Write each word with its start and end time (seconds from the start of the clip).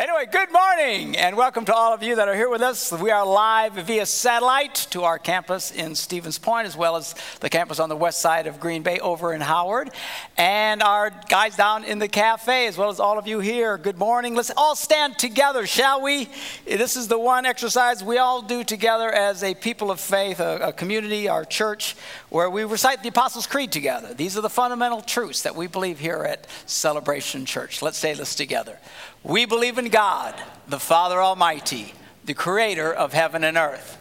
Anyway, 0.00 0.24
good 0.32 0.50
morning 0.50 1.14
and 1.18 1.36
welcome 1.36 1.66
to 1.66 1.74
all 1.74 1.92
of 1.92 2.02
you 2.02 2.16
that 2.16 2.26
are 2.26 2.34
here 2.34 2.48
with 2.48 2.62
us. 2.62 2.90
We 2.90 3.10
are 3.10 3.26
live 3.26 3.74
via 3.74 4.06
satellite 4.06 4.86
to 4.92 5.02
our 5.02 5.18
campus 5.18 5.72
in 5.72 5.94
Stevens 5.94 6.38
Point, 6.38 6.66
as 6.66 6.74
well 6.74 6.96
as 6.96 7.14
the 7.40 7.50
campus 7.50 7.78
on 7.78 7.90
the 7.90 7.96
west 7.96 8.18
side 8.18 8.46
of 8.46 8.60
Green 8.60 8.82
Bay 8.82 8.98
over 8.98 9.34
in 9.34 9.42
Howard. 9.42 9.90
And 10.38 10.82
our 10.82 11.12
guys 11.28 11.54
down 11.54 11.84
in 11.84 11.98
the 11.98 12.08
cafe, 12.08 12.66
as 12.66 12.78
well 12.78 12.88
as 12.88 12.98
all 12.98 13.18
of 13.18 13.26
you 13.26 13.40
here, 13.40 13.76
good 13.76 13.98
morning. 13.98 14.34
Let's 14.34 14.50
all 14.56 14.74
stand 14.74 15.18
together, 15.18 15.66
shall 15.66 16.00
we? 16.00 16.30
This 16.64 16.96
is 16.96 17.06
the 17.08 17.18
one 17.18 17.44
exercise 17.44 18.02
we 18.02 18.16
all 18.16 18.40
do 18.40 18.64
together 18.64 19.12
as 19.12 19.42
a 19.42 19.54
people 19.54 19.90
of 19.90 20.00
faith, 20.00 20.40
a, 20.40 20.68
a 20.68 20.72
community, 20.72 21.28
our 21.28 21.44
church, 21.44 21.94
where 22.30 22.48
we 22.48 22.64
recite 22.64 23.02
the 23.02 23.10
Apostles' 23.10 23.46
Creed 23.46 23.70
together. 23.70 24.14
These 24.14 24.38
are 24.38 24.40
the 24.40 24.48
fundamental 24.48 25.02
truths 25.02 25.42
that 25.42 25.54
we 25.54 25.66
believe 25.66 25.98
here 25.98 26.22
at 26.22 26.46
Celebration 26.64 27.44
Church. 27.44 27.82
Let's 27.82 27.98
say 27.98 28.14
this 28.14 28.34
together. 28.34 28.78
We 29.22 29.44
believe 29.44 29.76
in 29.76 29.88
God, 29.88 30.34
the 30.66 30.80
Father 30.80 31.20
Almighty, 31.20 31.92
the 32.24 32.32
creator 32.32 32.92
of 32.92 33.12
heaven 33.12 33.44
and 33.44 33.58
earth. 33.58 33.98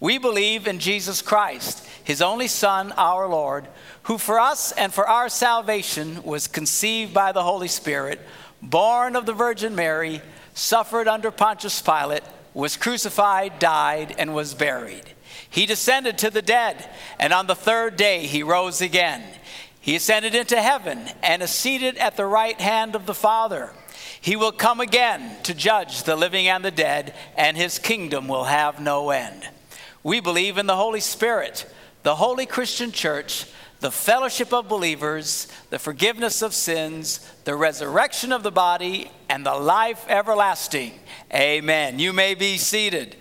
We 0.00 0.16
believe 0.16 0.66
in 0.66 0.78
Jesus 0.78 1.20
Christ, 1.20 1.86
his 2.02 2.22
only 2.22 2.48
Son, 2.48 2.92
our 2.96 3.28
Lord, 3.28 3.68
who 4.04 4.16
for 4.16 4.40
us 4.40 4.72
and 4.72 4.92
for 4.92 5.06
our 5.06 5.28
salvation 5.28 6.22
was 6.22 6.48
conceived 6.48 7.12
by 7.12 7.32
the 7.32 7.42
Holy 7.42 7.68
Spirit, 7.68 8.20
born 8.62 9.14
of 9.14 9.26
the 9.26 9.34
Virgin 9.34 9.74
Mary, 9.74 10.22
suffered 10.54 11.06
under 11.06 11.30
Pontius 11.30 11.82
Pilate, 11.82 12.24
was 12.54 12.78
crucified, 12.78 13.58
died, 13.58 14.14
and 14.18 14.34
was 14.34 14.54
buried. 14.54 15.12
He 15.48 15.66
descended 15.66 16.16
to 16.18 16.30
the 16.30 16.42
dead, 16.42 16.88
and 17.18 17.34
on 17.34 17.46
the 17.46 17.54
third 17.54 17.96
day 17.96 18.26
he 18.26 18.42
rose 18.42 18.80
again. 18.80 19.22
He 19.80 19.96
ascended 19.96 20.34
into 20.34 20.60
heaven 20.60 21.10
and 21.22 21.42
is 21.42 21.50
seated 21.50 21.98
at 21.98 22.16
the 22.16 22.26
right 22.26 22.58
hand 22.58 22.94
of 22.94 23.04
the 23.04 23.14
Father. 23.14 23.70
He 24.22 24.36
will 24.36 24.52
come 24.52 24.78
again 24.78 25.36
to 25.42 25.52
judge 25.52 26.04
the 26.04 26.14
living 26.14 26.46
and 26.46 26.64
the 26.64 26.70
dead, 26.70 27.12
and 27.36 27.56
his 27.56 27.80
kingdom 27.80 28.28
will 28.28 28.44
have 28.44 28.80
no 28.80 29.10
end. 29.10 29.48
We 30.04 30.20
believe 30.20 30.58
in 30.58 30.66
the 30.66 30.76
Holy 30.76 31.00
Spirit, 31.00 31.68
the 32.04 32.14
holy 32.14 32.46
Christian 32.46 32.92
church, 32.92 33.46
the 33.80 33.90
fellowship 33.90 34.52
of 34.52 34.68
believers, 34.68 35.48
the 35.70 35.78
forgiveness 35.80 36.40
of 36.40 36.54
sins, 36.54 37.28
the 37.42 37.56
resurrection 37.56 38.30
of 38.30 38.44
the 38.44 38.52
body, 38.52 39.10
and 39.28 39.44
the 39.44 39.56
life 39.56 40.06
everlasting. 40.08 40.92
Amen. 41.34 41.98
You 41.98 42.12
may 42.12 42.36
be 42.36 42.58
seated. 42.58 43.16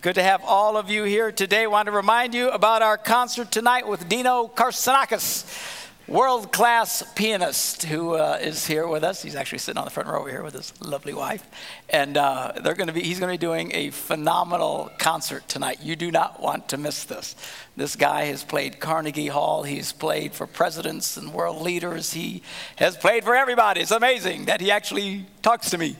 Good 0.00 0.16
to 0.16 0.22
have 0.24 0.42
all 0.44 0.76
of 0.76 0.90
you 0.90 1.04
here 1.04 1.30
today. 1.30 1.68
Want 1.68 1.86
to 1.86 1.92
remind 1.92 2.34
you 2.34 2.50
about 2.50 2.82
our 2.82 2.98
concert 2.98 3.52
tonight 3.52 3.86
with 3.86 4.08
Dino 4.08 4.48
Kartsonakis 4.48 5.83
world 6.06 6.52
class 6.52 7.02
pianist 7.14 7.84
who 7.84 8.14
uh, 8.14 8.38
is 8.40 8.66
here 8.66 8.86
with 8.86 9.02
us. 9.02 9.22
He's 9.22 9.34
actually 9.34 9.58
sitting 9.58 9.78
on 9.78 9.84
the 9.84 9.90
front 9.90 10.08
row 10.08 10.20
over 10.20 10.30
here 10.30 10.42
with 10.42 10.54
his 10.54 10.72
lovely 10.82 11.14
wife. 11.14 11.46
And 11.88 12.16
uh, 12.16 12.52
they're 12.62 12.74
going 12.74 12.88
to 12.88 12.92
be, 12.92 13.02
he's 13.02 13.18
going 13.18 13.32
to 13.32 13.38
be 13.38 13.46
doing 13.46 13.72
a 13.74 13.90
phenomenal 13.90 14.90
concert 14.98 15.48
tonight. 15.48 15.78
You 15.82 15.96
do 15.96 16.10
not 16.10 16.40
want 16.40 16.68
to 16.68 16.76
miss 16.76 17.04
this. 17.04 17.36
This 17.76 17.96
guy 17.96 18.26
has 18.26 18.44
played 18.44 18.78
Carnegie 18.78 19.26
Hall, 19.26 19.64
he's 19.64 19.92
played 19.92 20.32
for 20.32 20.46
presidents 20.46 21.16
and 21.16 21.32
world 21.32 21.60
leaders, 21.60 22.12
he 22.12 22.42
has 22.76 22.96
played 22.96 23.24
for 23.24 23.34
everybody. 23.34 23.80
It's 23.80 23.90
amazing 23.90 24.44
that 24.44 24.60
he 24.60 24.70
actually 24.70 25.26
talks 25.42 25.70
to 25.70 25.78
me. 25.78 25.96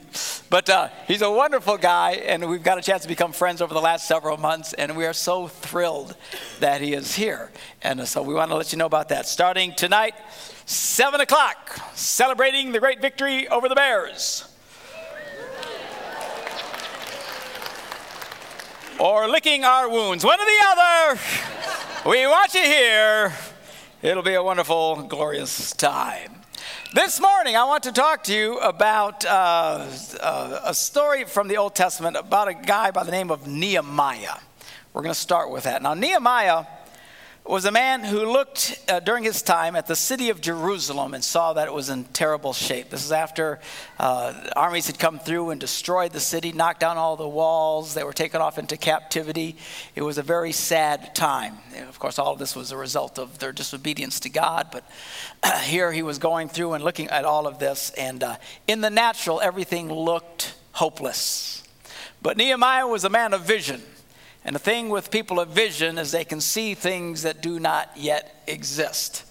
But 0.49 0.69
uh, 0.69 0.87
he's 1.05 1.21
a 1.21 1.29
wonderful 1.29 1.77
guy, 1.77 2.11
and 2.11 2.49
we've 2.49 2.63
got 2.63 2.77
a 2.77 2.81
chance 2.81 3.01
to 3.01 3.09
become 3.09 3.33
friends 3.33 3.61
over 3.61 3.73
the 3.73 3.81
last 3.81 4.07
several 4.07 4.37
months, 4.37 4.71
and 4.71 4.95
we 4.95 5.05
are 5.05 5.11
so 5.11 5.49
thrilled 5.49 6.15
that 6.61 6.79
he 6.79 6.93
is 6.93 7.13
here. 7.13 7.51
And 7.81 8.07
so 8.07 8.21
we 8.21 8.33
want 8.33 8.51
to 8.51 8.55
let 8.55 8.71
you 8.71 8.77
know 8.77 8.85
about 8.85 9.09
that. 9.09 9.25
Starting 9.25 9.73
tonight, 9.75 10.13
7 10.65 11.19
o'clock, 11.19 11.77
celebrating 11.93 12.71
the 12.71 12.79
great 12.79 13.01
victory 13.01 13.49
over 13.49 13.67
the 13.67 13.75
Bears. 13.75 14.47
Or 18.99 19.27
licking 19.27 19.65
our 19.65 19.89
wounds, 19.89 20.23
one 20.23 20.39
or 20.39 20.45
the 20.45 20.65
other. 20.67 21.19
We 22.09 22.25
want 22.27 22.53
you 22.53 22.61
here. 22.61 23.33
It'll 24.01 24.23
be 24.23 24.35
a 24.35 24.43
wonderful, 24.43 25.03
glorious 25.03 25.73
time. 25.73 26.31
This 26.93 27.19
morning, 27.19 27.57
I 27.57 27.65
want 27.65 27.83
to 27.83 27.91
talk 27.91 28.23
to 28.23 28.33
you 28.33 28.57
about 28.59 29.25
uh, 29.25 29.85
uh, 30.21 30.59
a 30.63 30.73
story 30.73 31.25
from 31.25 31.49
the 31.49 31.57
Old 31.57 31.75
Testament 31.75 32.15
about 32.15 32.47
a 32.47 32.53
guy 32.53 32.91
by 32.91 33.03
the 33.03 33.11
name 33.11 33.31
of 33.31 33.45
Nehemiah. 33.47 34.37
We're 34.93 35.01
going 35.01 35.13
to 35.13 35.19
start 35.19 35.51
with 35.51 35.65
that. 35.65 35.81
Now, 35.81 35.93
Nehemiah 35.93 36.63
was 37.51 37.65
a 37.65 37.71
man 37.71 38.03
who 38.03 38.25
looked 38.25 38.83
uh, 38.89 38.99
during 38.99 39.23
his 39.23 39.43
time 39.43 39.75
at 39.75 39.85
the 39.85 39.95
city 39.95 40.29
of 40.29 40.41
Jerusalem 40.41 41.13
and 41.13 41.23
saw 41.23 41.53
that 41.53 41.67
it 41.67 41.73
was 41.73 41.89
in 41.89 42.05
terrible 42.05 42.53
shape. 42.53 42.89
This 42.89 43.05
is 43.05 43.11
after 43.11 43.59
uh, 43.99 44.33
armies 44.55 44.87
had 44.87 44.97
come 44.97 45.19
through 45.19 45.51
and 45.51 45.61
destroyed 45.61 46.11
the 46.11 46.19
city, 46.19 46.51
knocked 46.51 46.79
down 46.79 46.97
all 46.97 47.15
the 47.15 47.27
walls. 47.27 47.93
They 47.93 48.03
were 48.03 48.13
taken 48.13 48.41
off 48.41 48.57
into 48.57 48.77
captivity. 48.77 49.57
It 49.93 50.01
was 50.01 50.17
a 50.17 50.23
very 50.23 50.51
sad 50.51 51.13
time. 51.13 51.57
Of 51.87 51.99
course, 51.99 52.17
all 52.17 52.33
of 52.33 52.39
this 52.39 52.55
was 52.55 52.71
a 52.71 52.77
result 52.77 53.19
of 53.19 53.37
their 53.37 53.51
disobedience 53.51 54.19
to 54.21 54.29
God. 54.29 54.69
But 54.71 54.89
uh, 55.43 55.59
here 55.61 55.91
he 55.91 56.01
was 56.01 56.17
going 56.17 56.49
through 56.49 56.73
and 56.73 56.83
looking 56.83 57.09
at 57.09 57.25
all 57.25 57.45
of 57.45 57.59
this. 57.59 57.91
And 57.91 58.23
uh, 58.23 58.37
in 58.67 58.81
the 58.81 58.89
natural, 58.89 59.39
everything 59.39 59.93
looked 59.93 60.55
hopeless. 60.71 61.63
But 62.23 62.37
Nehemiah 62.37 62.87
was 62.87 63.03
a 63.03 63.09
man 63.09 63.33
of 63.33 63.41
vision. 63.43 63.83
And 64.45 64.55
the 64.55 64.59
thing 64.59 64.89
with 64.89 65.09
people 65.09 65.39
of 65.39 65.49
vision 65.49 65.97
is 65.97 66.11
they 66.11 66.23
can 66.23 66.39
see 66.39 66.75
things 66.75 67.23
that 67.23 67.41
do 67.41 67.59
not 67.59 67.89
yet 67.95 68.43
exist. 68.45 69.25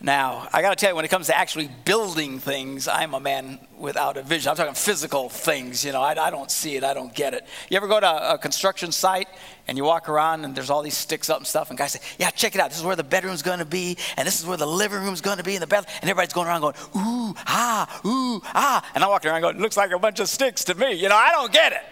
Now, 0.00 0.48
I 0.52 0.60
got 0.60 0.70
to 0.70 0.76
tell 0.76 0.90
you, 0.90 0.96
when 0.96 1.04
it 1.04 1.08
comes 1.08 1.26
to 1.26 1.36
actually 1.36 1.70
building 1.84 2.38
things, 2.38 2.86
I'm 2.86 3.14
a 3.14 3.20
man 3.20 3.58
without 3.78 4.16
a 4.16 4.22
vision. 4.22 4.50
I'm 4.50 4.56
talking 4.56 4.74
physical 4.74 5.28
things. 5.28 5.84
You 5.84 5.92
know, 5.92 6.02
I, 6.02 6.10
I, 6.26 6.30
don't 6.30 6.50
see 6.50 6.76
it, 6.76 6.84
I 6.84 6.94
don't 6.94 7.12
get 7.14 7.32
it. 7.34 7.46
You 7.68 7.78
ever 7.78 7.88
go 7.88 7.98
to 7.98 8.34
a 8.34 8.38
construction 8.38 8.92
site 8.92 9.28
and 9.66 9.78
you 9.78 9.84
walk 9.84 10.08
around 10.08 10.44
and 10.44 10.54
there's 10.54 10.70
all 10.70 10.82
these 10.82 10.96
sticks 10.96 11.30
up 11.30 11.38
and 11.38 11.46
stuff, 11.46 11.70
and 11.70 11.78
guys 11.78 11.92
say, 11.92 12.00
"Yeah, 12.18 12.30
check 12.30 12.54
it 12.54 12.60
out. 12.60 12.70
This 12.70 12.78
is 12.78 12.84
where 12.84 12.96
the 12.96 13.04
bedroom's 13.04 13.42
going 13.42 13.60
to 13.60 13.64
be, 13.64 13.96
and 14.16 14.26
this 14.26 14.38
is 14.38 14.46
where 14.46 14.58
the 14.58 14.66
living 14.66 15.00
room's 15.00 15.22
going 15.22 15.38
to 15.38 15.44
be, 15.44 15.54
and 15.54 15.62
the 15.62 15.66
bathroom." 15.66 15.92
And 16.02 16.10
everybody's 16.10 16.34
going 16.34 16.48
around 16.48 16.60
going, 16.60 16.74
"Ooh, 16.96 17.34
ah, 17.46 18.00
ooh, 18.04 18.42
ah," 18.44 18.84
and 18.94 19.02
I'm 19.02 19.08
walking 19.08 19.30
around 19.30 19.40
going, 19.40 19.58
looks 19.58 19.76
like 19.76 19.90
a 19.90 19.98
bunch 19.98 20.20
of 20.20 20.28
sticks 20.28 20.64
to 20.64 20.74
me." 20.74 20.92
You 20.92 21.08
know, 21.08 21.16
I 21.16 21.30
don't 21.30 21.52
get 21.52 21.72
it. 21.72 21.82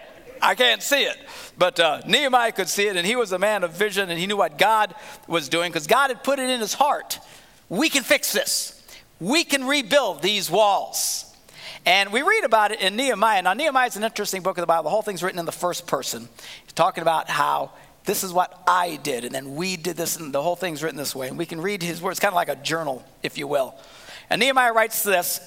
I 0.43 0.57
can't 0.57 0.83
see 0.83 1.05
it. 1.05 1.17
But 1.57 1.79
uh, 1.79 2.03
Nehemiah 2.07 2.53
could 2.53 2.69
see 2.69 2.89
it, 2.89 2.97
and 2.97 3.07
he 3.07 3.15
was 3.15 3.31
a 3.33 3.39
man 3.39 3.63
of 3.63 3.73
vision, 3.73 4.11
and 4.11 4.19
he 4.19 4.27
knew 4.27 4.37
what 4.37 4.59
God 4.59 4.95
was 5.29 5.49
doing 5.49 5.71
because 5.71 5.87
God 5.87 6.11
had 6.11 6.25
put 6.25 6.41
it 6.41 6.51
in 6.51 6.61
his 6.61 6.75
heart. 6.75 7.21
We 7.69 7.89
can 7.89 8.03
fix 8.03 8.33
this, 8.33 8.83
we 9.21 9.45
can 9.45 9.65
rebuild 9.65 10.21
these 10.21 10.51
walls. 10.51 11.27
And 11.85 12.13
we 12.13 12.23
read 12.23 12.45
about 12.45 12.71
it 12.71 12.81
in 12.81 12.95
Nehemiah. 12.95 13.43
Now, 13.43 13.55
Nehemiah 13.55 13.89
is 13.89 13.97
an 13.97 14.05
interesting 14.05 14.41
book 14.41 14.57
of 14.57 14.63
the 14.63 14.69
Bible. 14.69 14.85
The 14.85 14.91
whole 14.91 15.03
thing's 15.03 15.21
written 15.21 15.41
in 15.41 15.47
the 15.47 15.51
first 15.51 15.85
person. 15.89 16.29
He's 16.63 16.73
talking 16.75 17.03
about 17.03 17.29
how 17.29 17.73
this 18.05 18.23
is 18.23 18.33
what 18.33 18.63
I 18.69 19.01
did, 19.03 19.25
and 19.25 19.35
then 19.35 19.57
we 19.57 19.77
did 19.77 19.97
this, 19.97 20.17
and 20.17 20.33
the 20.33 20.43
whole 20.43 20.55
thing's 20.55 20.83
written 20.83 20.97
this 20.97 21.15
way. 21.15 21.27
And 21.27 21.37
we 21.37 21.47
can 21.47 21.61
read 21.61 21.83
his 21.83 22.01
words, 22.01 22.21
kind 22.21 22.31
of 22.31 22.37
like 22.37 22.49
a 22.49 22.57
journal, 22.57 23.05
if 23.23 23.37
you 23.37 23.49
will. 23.49 23.75
And 24.31 24.39
Nehemiah 24.41 24.73
writes 24.73 25.03
this 25.03 25.41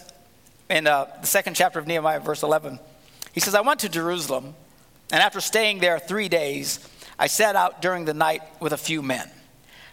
in 0.69 0.87
uh, 0.87 1.07
the 1.21 1.27
second 1.27 1.53
chapter 1.55 1.79
of 1.79 1.87
Nehemiah, 1.87 2.19
verse 2.19 2.43
11. 2.43 2.79
He 3.31 3.39
says, 3.39 3.55
I 3.55 3.61
went 3.61 3.79
to 3.81 3.89
Jerusalem 3.89 4.55
and 5.11 5.21
after 5.21 5.39
staying 5.41 5.79
there 5.79 5.99
three 5.99 6.29
days, 6.29 6.79
I 7.17 7.27
set 7.27 7.55
out 7.55 7.81
during 7.81 8.05
the 8.05 8.13
night 8.13 8.41
with 8.59 8.73
a 8.73 8.77
few 8.77 9.01
men. 9.01 9.29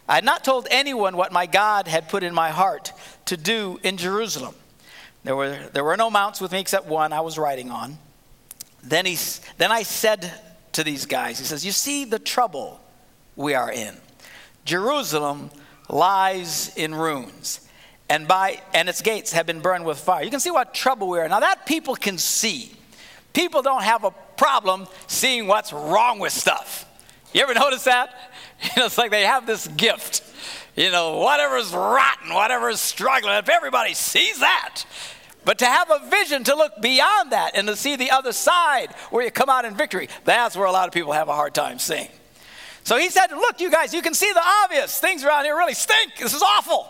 I 0.09 0.17
had 0.17 0.25
not 0.25 0.45
told 0.45 0.67
anyone 0.71 1.17
what 1.17 1.33
my 1.33 1.47
God 1.47 1.87
had 1.87 2.09
put 2.09 2.23
in 2.23 2.35
my 2.35 2.51
heart 2.51 2.93
to 3.27 3.37
do 3.37 3.79
in 3.83 3.97
Jerusalem. 3.97 4.55
There 5.25 5.37
were, 5.37 5.57
there 5.73 5.85
were 5.85 5.97
no 5.97 6.11
mounts 6.11 6.41
with 6.41 6.53
me 6.53 6.61
except 6.61 6.87
one 6.87 7.13
I 7.13 7.21
was 7.21 7.39
riding 7.39 7.71
on. 7.71 7.99
Then, 8.83 9.07
he, 9.07 9.17
then 9.59 9.71
I 9.71 9.85
said 9.85 10.33
to 10.73 10.83
these 10.83 11.07
guys, 11.07 11.39
He 11.39 11.45
says, 11.45 11.65
You 11.65 11.73
see 11.73 12.05
the 12.05 12.19
trouble 12.19 12.81
we 13.37 13.55
are 13.55 13.71
in. 13.71 13.95
Jerusalem 14.65 15.51
lies 15.89 16.75
in 16.77 16.95
ruins, 16.95 17.61
and, 18.09 18.27
by, 18.27 18.61
and 18.75 18.89
its 18.89 19.03
gates 19.03 19.33
have 19.33 19.47
been 19.47 19.61
burned 19.61 19.85
with 19.85 19.99
fire. 19.99 20.25
You 20.25 20.31
can 20.31 20.41
see 20.41 20.51
what 20.51 20.75
trouble 20.75 21.09
we 21.09 21.19
are 21.21 21.25
in. 21.25 21.31
Now, 21.31 21.41
that 21.41 21.67
people 21.67 21.95
can 21.95 22.19
see. 22.19 22.73
People 23.33 23.63
don't 23.63 23.83
have 23.83 24.05
a 24.05 24.11
problem 24.43 24.89
seeing 25.07 25.47
what's 25.47 25.73
wrong 25.73 26.19
with 26.19 26.33
stuff. 26.33 26.85
You 27.33 27.43
ever 27.43 27.55
notice 27.55 27.85
that? 27.85 28.13
You 28.63 28.69
know, 28.77 28.87
it's 28.87 28.97
like 28.97 29.11
they 29.11 29.25
have 29.25 29.45
this 29.45 29.67
gift. 29.67 30.23
You 30.77 30.93
know, 30.93 31.19
whatever's 31.19 31.73
rotten, 31.75 32.33
whatever's 32.33 32.79
struggling, 32.79 33.35
if 33.35 33.49
everybody 33.49 33.93
sees 33.93 34.39
that. 34.39 34.85
But 35.45 35.59
to 35.59 35.67
have 35.67 35.91
a 35.91 36.09
vision 36.09 36.45
to 36.45 36.55
look 36.55 36.81
beyond 36.81 37.33
that 37.33 37.57
and 37.57 37.67
to 37.67 37.75
see 37.75 37.97
the 37.97 38.13
other 38.13 38.31
side 38.31 38.95
where 39.11 39.25
you 39.25 39.33
come 39.33 39.51
out 39.51 39.65
in 39.65 39.75
victory, 39.75 40.09
that's 40.25 40.57
where 40.57 40.67
a 40.67 40.71
lot 40.71 40.87
of 40.87 40.95
people 40.95 41.11
have 41.11 41.29
a 41.29 41.35
hard 41.35 41.57
time 41.57 41.81
seeing. 41.81 42.07
So 42.85 42.97
he 42.97 43.11
said, 43.11 43.33
Look, 43.33 43.61
you 43.61 43.69
guys, 43.69 43.93
you 43.93 44.01
can 44.01 44.15
see 44.15 44.31
the 44.33 44.43
obvious. 44.63 45.01
Things 45.01 45.25
around 45.25 45.45
here 45.45 45.57
really 45.57 45.75
stink. 45.75 46.19
This 46.21 46.35
is 46.35 46.43
awful. 46.43 46.87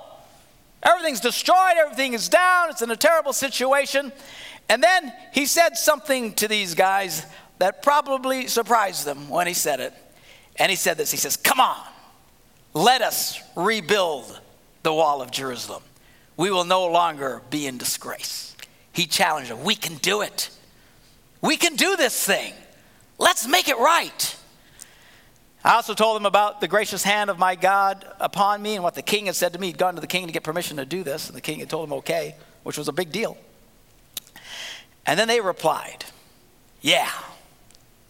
Everything's 0.83 1.21
destroyed, 1.21 1.77
everything 1.79 2.13
is 2.13 2.29
down, 2.29 2.69
it's 2.69 2.83
in 2.83 2.91
a 2.91 2.97
terrible 2.97 3.33
situation. 3.33 4.13
And 4.69 4.83
then 4.83 5.13
he 5.33 5.47
said 5.47 5.77
something 5.77 6.33
to 6.35 6.49
these 6.49 6.75
guys 6.75 7.27
that 7.63 7.81
probably 7.81 8.49
surprised 8.49 9.05
them 9.05 9.29
when 9.29 9.47
he 9.47 9.55
said 9.55 9.79
it. 9.79 9.95
And 10.57 10.69
he 10.69 10.75
said 10.75 10.99
this 10.99 11.13
He 11.13 11.17
says, 11.17 11.37
Come 11.37 11.61
on, 11.61 11.87
let 12.75 13.03
us 13.03 13.41
rebuild 13.55 14.41
the 14.83 14.93
wall 14.93 15.23
of 15.23 15.31
Jerusalem. 15.31 15.85
We 16.37 16.51
will 16.51 16.65
no 16.65 16.89
longer 16.89 17.41
be 17.51 17.69
in 17.69 17.79
disgrace. 17.79 18.57
He 18.93 19.07
challenged 19.07 19.53
them. 19.53 19.63
We 19.63 19.77
can 19.77 19.95
do 19.99 20.23
it. 20.23 20.51
We 21.41 21.57
can 21.57 21.77
do 21.77 21.95
this 21.95 22.27
thing. 22.27 22.53
Let's 23.19 23.47
make 23.47 23.69
it 23.69 23.79
right. 23.79 24.37
I 25.63 25.75
also 25.75 25.95
told 25.95 26.17
them 26.17 26.27
about 26.27 26.61
the 26.61 26.67
gracious 26.67 27.05
hand 27.05 27.31
of 27.31 27.39
my 27.39 27.55
God 27.55 28.05
upon 28.19 28.61
me 28.61 28.75
and 28.75 28.83
what 28.83 28.97
the 28.97 29.03
king 29.03 29.27
had 29.27 29.37
said 29.37 29.53
to 29.53 29.61
me. 29.61 29.69
He'd 29.69 29.79
gone 29.79 29.95
to 29.95 30.01
the 30.01 30.09
king 30.09 30.27
to 30.27 30.33
get 30.33 30.43
permission 30.43 30.79
to 30.79 30.85
do 30.85 31.05
this, 31.05 31.29
and 31.29 31.37
the 31.37 31.41
king 31.41 31.61
had 31.61 31.71
told 31.71 31.89
him 31.89 31.93
okay, 31.93 32.35
which 32.65 32.77
was 32.77 32.89
a 32.89 32.93
big 32.93 33.13
deal. 33.13 33.39
And 35.07 35.17
then 35.17 35.29
they 35.29 35.41
replied, 35.41 36.07
Yeah, 36.81 37.09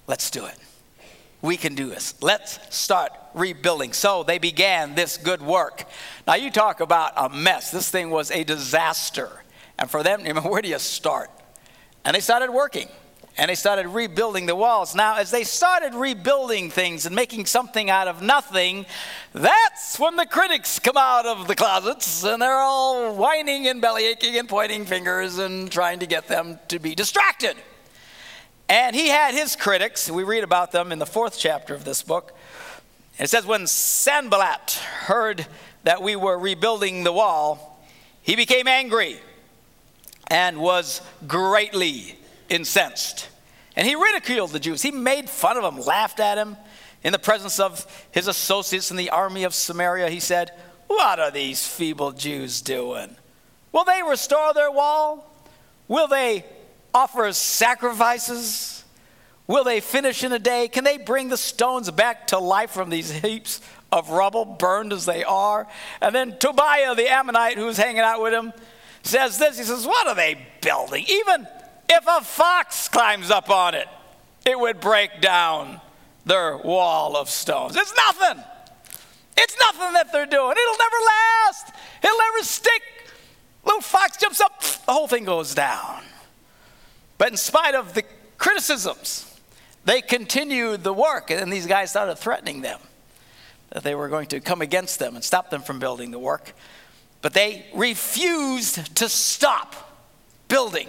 let's 0.07 0.31
do 0.31 0.45
it. 0.47 0.57
We 1.41 1.57
can 1.57 1.75
do 1.75 1.89
this. 1.89 2.15
Let's 2.21 2.59
start 2.75 3.13
rebuilding. 3.35 3.93
So 3.93 4.23
they 4.23 4.39
began 4.39 4.95
this 4.95 5.17
good 5.17 5.43
work. 5.43 5.85
Now, 6.27 6.35
you 6.35 6.51
talk 6.51 6.81
about 6.81 7.13
a 7.17 7.29
mess. 7.29 7.71
This 7.71 7.89
thing 7.89 8.11
was 8.11 8.31
a 8.31 8.45
disaster. 8.45 9.43
And 9.79 9.91
for 9.91 10.03
them, 10.03 10.25
where 10.45 10.63
do 10.63 10.69
you 10.69 10.79
start? 10.79 11.31
And 12.05 12.15
they 12.15 12.21
started 12.21 12.53
working 12.53 12.89
and 13.39 13.49
they 13.49 13.55
started 13.55 13.89
rebuilding 13.89 14.47
the 14.47 14.55
walls. 14.55 14.95
Now, 14.95 15.17
as 15.17 15.31
they 15.31 15.45
started 15.45 15.95
rebuilding 15.95 16.71
things 16.71 17.07
and 17.07 17.17
making 17.17 17.47
something 17.47 17.89
out 17.89 18.07
of 18.07 18.21
nothing, 18.21 18.87
that's 19.33 19.99
when 19.99 20.17
the 20.17 20.27
critics 20.27 20.79
come 20.79 20.97
out 20.97 21.27
of 21.27 21.49
the 21.49 21.55
closets 21.55 22.25
and 22.25 22.43
they're 22.43 22.59
all 22.59 23.15
whining 23.15 23.69
and 23.69 23.81
belly 23.81 24.05
aching 24.05 24.37
and 24.39 24.49
pointing 24.49 24.85
fingers 24.85 25.39
and 25.39 25.73
trying 25.73 26.01
to 26.01 26.07
get 26.07 26.29
them 26.29 26.59
to 26.69 26.79
be 26.79 26.95
distracted. 26.95 27.57
And 28.73 28.97
he 28.97 29.09
had 29.09 29.35
his 29.35 29.55
critics. 29.55 30.11
We 30.11 30.25
read 30.25 30.45
about 30.45 30.73
them 30.73 30.93
in 30.93 30.99
the 30.99 31.05
fourth 31.05 31.39
chapter 31.39 31.75
of 31.75 31.85
this 31.85 32.03
book. 32.03 32.33
It 33.19 33.29
says, 33.29 33.45
When 33.45 33.67
Sanballat 33.67 34.81
heard 35.01 35.47
that 35.85 36.01
we 36.01 36.17
were 36.17 36.39
rebuilding 36.39 37.05
the 37.05 37.13
wall, 37.13 37.85
he 38.23 38.35
became 38.35 38.67
angry 38.67 39.21
and 40.31 40.57
was 40.57 41.03
greatly 41.29 42.19
incensed. 42.49 43.29
And 43.77 43.87
he 43.87 43.95
ridiculed 43.95 44.53
the 44.53 44.59
Jews. 44.59 44.81
He 44.81 44.91
made 44.91 45.29
fun 45.29 45.59
of 45.59 45.65
them, 45.65 45.79
laughed 45.79 46.19
at 46.19 46.39
him. 46.39 46.57
In 47.05 47.13
the 47.13 47.19
presence 47.19 47.61
of 47.61 47.87
his 48.11 48.27
associates 48.27 48.91
in 48.91 48.97
the 48.97 49.11
army 49.11 49.45
of 49.45 49.55
Samaria, 49.55 50.09
he 50.09 50.19
said, 50.19 50.51
What 50.87 51.21
are 51.21 51.31
these 51.31 51.67
feeble 51.67 52.13
Jews 52.13 52.63
doing? 52.63 53.17
Will 53.71 53.85
they 53.85 54.01
restore 54.03 54.55
their 54.55 54.73
wall? 54.73 55.31
Will 55.89 56.09
they 56.09 56.47
offer 56.95 57.33
sacrifices? 57.33 58.85
Will 59.47 59.65
they 59.65 59.81
finish 59.81 60.25
in 60.25 60.33
a 60.33 60.39
day? 60.39 60.69
Can 60.69 60.85
they 60.85 60.99
bring 60.99 61.29
the 61.29 61.37
stones 61.37 61.91
back 61.91 62.29
to 62.29 62.39
life 62.39 62.71
from 62.71 62.91
these 62.91 63.11
heaps 63.11 63.61
of 63.91 64.11
rubble, 64.11 64.45
burned 64.45 64.93
as 64.93 65.05
they 65.05 65.25
are? 65.25 65.67
And 66.01 66.15
then 66.15 66.39
Tobiah, 66.39 66.95
the 66.95 67.11
Ammonite 67.11 67.59
who's 67.59 67.77
hanging 67.77 68.01
out 68.01 68.23
with 68.23 68.33
him, 68.33 68.53
says 69.03 69.39
this. 69.39 69.59
He 69.59 69.65
says, 69.65 69.87
What 69.87 70.07
are 70.07 70.15
they 70.15 70.47
building? 70.61 71.05
Even 71.09 71.47
if 71.89 72.05
a 72.09 72.23
fox 72.23 72.89
climbs 72.89 73.31
up 73.31 73.51
on 73.51 73.75
it, 73.75 73.89
it 74.47 74.59
would 74.59 74.81
break 74.81 75.21
down 75.21 75.81
their 76.25 76.57
wall 76.57 77.17
of 77.17 77.29
stones. 77.29 77.77
It's 77.77 77.95
nothing. 77.95 78.43
It's 79.37 79.57
nothing 79.59 79.93
that 79.95 80.13
they're 80.13 80.27
doing. 80.27 80.53
It'll 80.53 80.79
never 80.79 80.97
last. 81.07 81.75
It'll 82.03 82.19
never 82.19 82.45
stick. 82.45 82.83
Little 83.65 83.81
fox 83.81 84.17
jumps 84.17 84.41
up, 84.41 84.61
the 84.61 84.93
whole 84.93 85.09
thing 85.09 85.25
goes 85.25 85.55
down. 85.55 86.03
But 87.23 87.31
in 87.31 87.37
spite 87.37 87.77
of 87.77 87.95
the 87.95 88.03
criticisms, 88.37 89.33
they 89.85 90.01
continued 90.01 90.83
the 90.83 90.93
work, 90.93 91.31
and 91.31 91.53
these 91.53 91.69
guys 91.69 91.91
started 91.91 92.17
threatening 92.17 92.63
them 92.63 92.81
that 93.71 93.85
they 93.85 93.95
were 93.95 94.09
going 94.09 94.27
to 94.27 94.41
come 94.41 94.61
against 94.61 94.99
them 94.99 95.15
and 95.15 95.23
stop 95.23 95.49
them 95.49 95.63
from 95.63 95.79
building 95.79 96.11
the 96.11 96.19
work. 96.19 96.53
But 97.21 97.33
they 97.33 97.65
refused 97.77 98.97
to 98.97 99.09
stop 99.09 99.77
building 100.49 100.89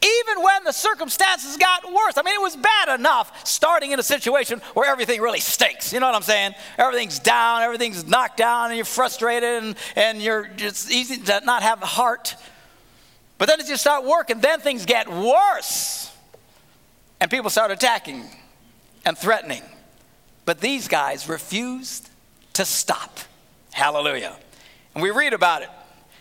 even 0.00 0.44
when 0.44 0.62
the 0.62 0.70
circumstances 0.70 1.56
got 1.56 1.92
worse. 1.92 2.16
I 2.16 2.22
mean, 2.22 2.36
it 2.36 2.40
was 2.40 2.54
bad 2.54 3.00
enough 3.00 3.44
starting 3.44 3.90
in 3.90 3.98
a 3.98 4.04
situation 4.04 4.60
where 4.74 4.88
everything 4.88 5.20
really 5.20 5.40
stinks. 5.40 5.92
You 5.92 5.98
know 5.98 6.06
what 6.06 6.14
I'm 6.14 6.22
saying? 6.22 6.54
Everything's 6.78 7.18
down, 7.18 7.62
everything's 7.62 8.06
knocked 8.06 8.36
down, 8.36 8.66
and 8.66 8.76
you're 8.76 8.84
frustrated, 8.84 9.64
and, 9.64 9.76
and 9.96 10.22
you're 10.22 10.48
it's 10.56 10.88
easy 10.88 11.16
to 11.16 11.40
not 11.44 11.64
have 11.64 11.80
heart. 11.80 12.36
But 13.38 13.48
then 13.48 13.60
as 13.60 13.68
you 13.68 13.76
start 13.76 14.04
working, 14.04 14.40
then 14.40 14.60
things 14.60 14.86
get 14.86 15.08
worse. 15.08 16.10
And 17.20 17.30
people 17.30 17.50
start 17.50 17.70
attacking 17.70 18.24
and 19.04 19.16
threatening. 19.16 19.62
But 20.44 20.60
these 20.60 20.88
guys 20.88 21.28
refused 21.28 22.08
to 22.54 22.64
stop. 22.64 23.18
Hallelujah. 23.72 24.36
And 24.94 25.02
we 25.02 25.10
read 25.10 25.32
about 25.32 25.62
it 25.62 25.70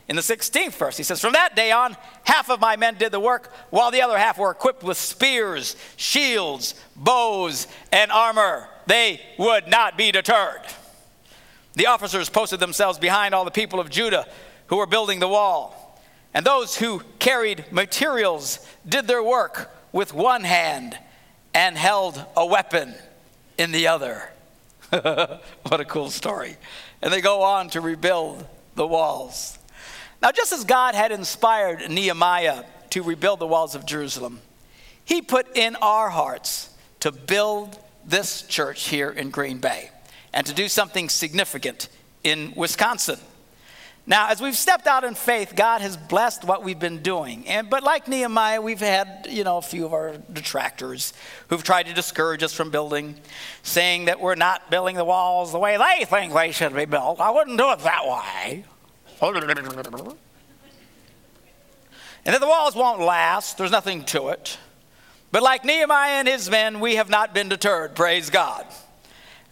in 0.08 0.16
the 0.16 0.22
16th 0.22 0.74
verse. 0.74 0.98
He 0.98 1.04
says, 1.04 1.22
From 1.22 1.34
that 1.34 1.56
day 1.56 1.72
on, 1.72 1.96
half 2.24 2.50
of 2.50 2.60
my 2.60 2.76
men 2.76 2.96
did 2.96 3.12
the 3.12 3.20
work, 3.20 3.54
while 3.70 3.92
the 3.92 4.02
other 4.02 4.18
half 4.18 4.38
were 4.38 4.52
equipped 4.52 4.84
with 4.84 4.98
spears, 4.98 5.76
shields, 5.96 6.76
bows, 6.96 7.68
and 7.92 8.12
armor. 8.12 8.68
They 8.88 9.22
would 9.38 9.68
not 9.68 9.98
be 9.98 10.12
deterred. 10.12 10.62
The 11.76 11.88
officers 11.88 12.30
posted 12.30 12.60
themselves 12.60 13.00
behind 13.00 13.34
all 13.34 13.46
the 13.46 13.52
people 13.52 13.80
of 13.80 13.90
Judah 13.90 14.28
who 14.68 14.78
were 14.78 14.86
building 14.86 15.20
the 15.20 15.28
wall. 15.28 15.83
And 16.34 16.46
those 16.46 16.76
who 16.76 17.02
carried 17.20 17.72
materials 17.72 18.66
did 18.88 19.08
their 19.08 19.24
work 19.24 19.74
with 19.92 20.14
one 20.14 20.44
hand 20.44 20.98
and 21.54 21.78
held 21.78 22.24
a 22.36 22.46
weapon 22.46 22.96
in 23.58 23.72
the 23.72 23.88
other. 23.88 24.30
what 24.90 25.80
a 25.80 25.86
cool 25.86 26.10
story. 26.10 26.58
And 27.02 27.14
they 27.14 27.22
go 27.22 27.44
on 27.44 27.70
to 27.70 27.82
rebuild 27.82 28.46
the 28.76 28.88
walls. 28.88 29.58
Now, 30.22 30.32
just 30.32 30.52
as 30.52 30.64
God 30.64 30.96
had 30.96 31.12
inspired 31.12 31.90
Nehemiah 31.90 32.64
to 32.92 33.04
rebuild 33.04 33.40
the 33.40 33.48
walls 33.48 33.76
of 33.76 33.86
Jerusalem, 33.86 34.40
he 35.06 35.22
put 35.22 35.56
in 35.56 35.76
our 35.78 36.10
hearts 36.10 36.70
to 37.02 37.12
build 37.12 37.78
this 38.06 38.44
church 38.44 38.88
here 38.88 39.10
in 39.10 39.30
Green 39.30 39.60
Bay 39.60 39.90
and 40.34 40.48
to 40.48 40.54
do 40.54 40.68
something 40.68 41.10
significant 41.10 41.90
in 42.24 42.54
Wisconsin. 42.56 43.20
Now, 44.06 44.30
as 44.30 44.42
we've 44.42 44.58
stepped 44.58 44.86
out 44.86 45.06
in 45.06 45.16
faith, 45.16 45.54
God 45.56 45.80
has 45.80 45.96
blessed 45.96 46.44
what 46.44 46.62
we've 46.62 46.80
been 46.80 47.02
doing. 47.02 47.48
And, 47.48 47.70
but 47.70 47.84
like 47.84 48.10
Nehemiah, 48.10 48.62
we've 48.62 48.82
had, 48.82 49.28
you 49.30 49.46
know, 49.46 49.58
a 49.58 49.62
few 49.62 49.86
of 49.86 49.94
our 49.94 50.18
detractors 50.32 51.14
who've 51.48 51.64
tried 51.64 51.86
to 51.86 51.94
discourage 51.94 52.44
us 52.44 52.54
from 52.54 52.70
building, 52.70 53.16
saying 53.62 54.06
that 54.06 54.20
we're 54.20 54.36
not 54.36 54.70
building 54.70 54.98
the 54.98 55.06
walls 55.06 55.54
the 55.54 55.60
way 55.60 55.78
they 55.78 56.04
think 56.04 56.34
they 56.34 56.52
should 56.52 56.76
be 56.76 56.84
built. 56.84 57.22
I 57.22 57.30
wouldn't 57.32 57.58
do 57.58 57.72
it 57.72 57.80
that 57.80 58.06
way. 58.06 58.66
And 62.26 62.34
that 62.34 62.42
the 62.42 62.48
walls 62.48 62.76
won't 62.76 63.00
last, 63.00 63.58
there's 63.58 63.72
nothing 63.72 64.04
to 64.06 64.30
it. 64.30 64.58
But 65.32 65.44
like 65.44 65.64
Nehemiah 65.64 66.20
and 66.20 66.28
his 66.28 66.50
men, 66.50 66.82
we 66.82 66.96
have 66.96 67.10
not 67.10 67.34
been 67.34 67.48
deterred, 67.48 67.96
praise 67.96 68.30
God. 68.30 68.66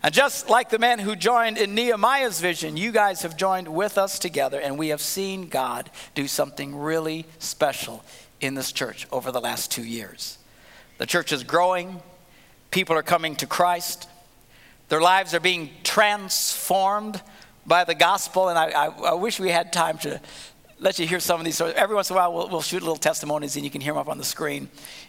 And 0.03 0.13
just 0.13 0.49
like 0.49 0.69
the 0.69 0.79
men 0.79 0.97
who 0.99 1.15
joined 1.15 1.57
in 1.57 1.75
Nehemiah's 1.75 2.41
vision, 2.41 2.75
you 2.75 2.91
guys 2.91 3.21
have 3.21 3.37
joined 3.37 3.67
with 3.67 3.97
us 3.97 4.17
together, 4.17 4.59
and 4.59 4.77
we 4.79 4.87
have 4.87 5.01
seen 5.01 5.47
God 5.47 5.91
do 6.15 6.27
something 6.27 6.75
really 6.75 7.25
special 7.37 8.03
in 8.39 8.55
this 8.55 8.71
church 8.71 9.07
over 9.11 9.31
the 9.31 9.39
last 9.39 9.71
two 9.71 9.83
years. 9.83 10.39
The 10.97 11.05
church 11.05 11.31
is 11.31 11.43
growing, 11.43 12.01
people 12.71 12.95
are 12.95 13.03
coming 13.03 13.35
to 13.37 13.45
Christ, 13.45 14.07
their 14.89 15.01
lives 15.01 15.33
are 15.33 15.39
being 15.39 15.69
transformed 15.83 17.21
by 17.65 17.83
the 17.83 17.95
gospel. 17.95 18.49
And 18.49 18.57
I, 18.57 18.69
I, 18.71 18.85
I, 18.87 19.13
wish 19.13 19.39
we 19.39 19.49
had 19.49 19.71
time 19.71 19.97
to 19.99 20.19
let 20.79 20.99
you 20.99 21.07
hear 21.07 21.19
some 21.19 21.39
of 21.39 21.45
these 21.45 21.55
stories. 21.55 21.75
Every 21.77 21.95
once 21.95 22.09
in 22.09 22.15
a 22.15 22.19
while, 22.19 22.33
we'll, 22.33 22.49
we'll 22.49 22.61
shoot 22.61 22.81
little 22.81 22.97
testimonies 22.97 23.55
and 23.55 23.63
you 23.63 23.71
can 23.71 23.81
hear 23.81 23.93
them 23.93 24.01
up 24.01 24.09
on 24.09 24.17
the 24.17 24.23
screen 24.23 24.67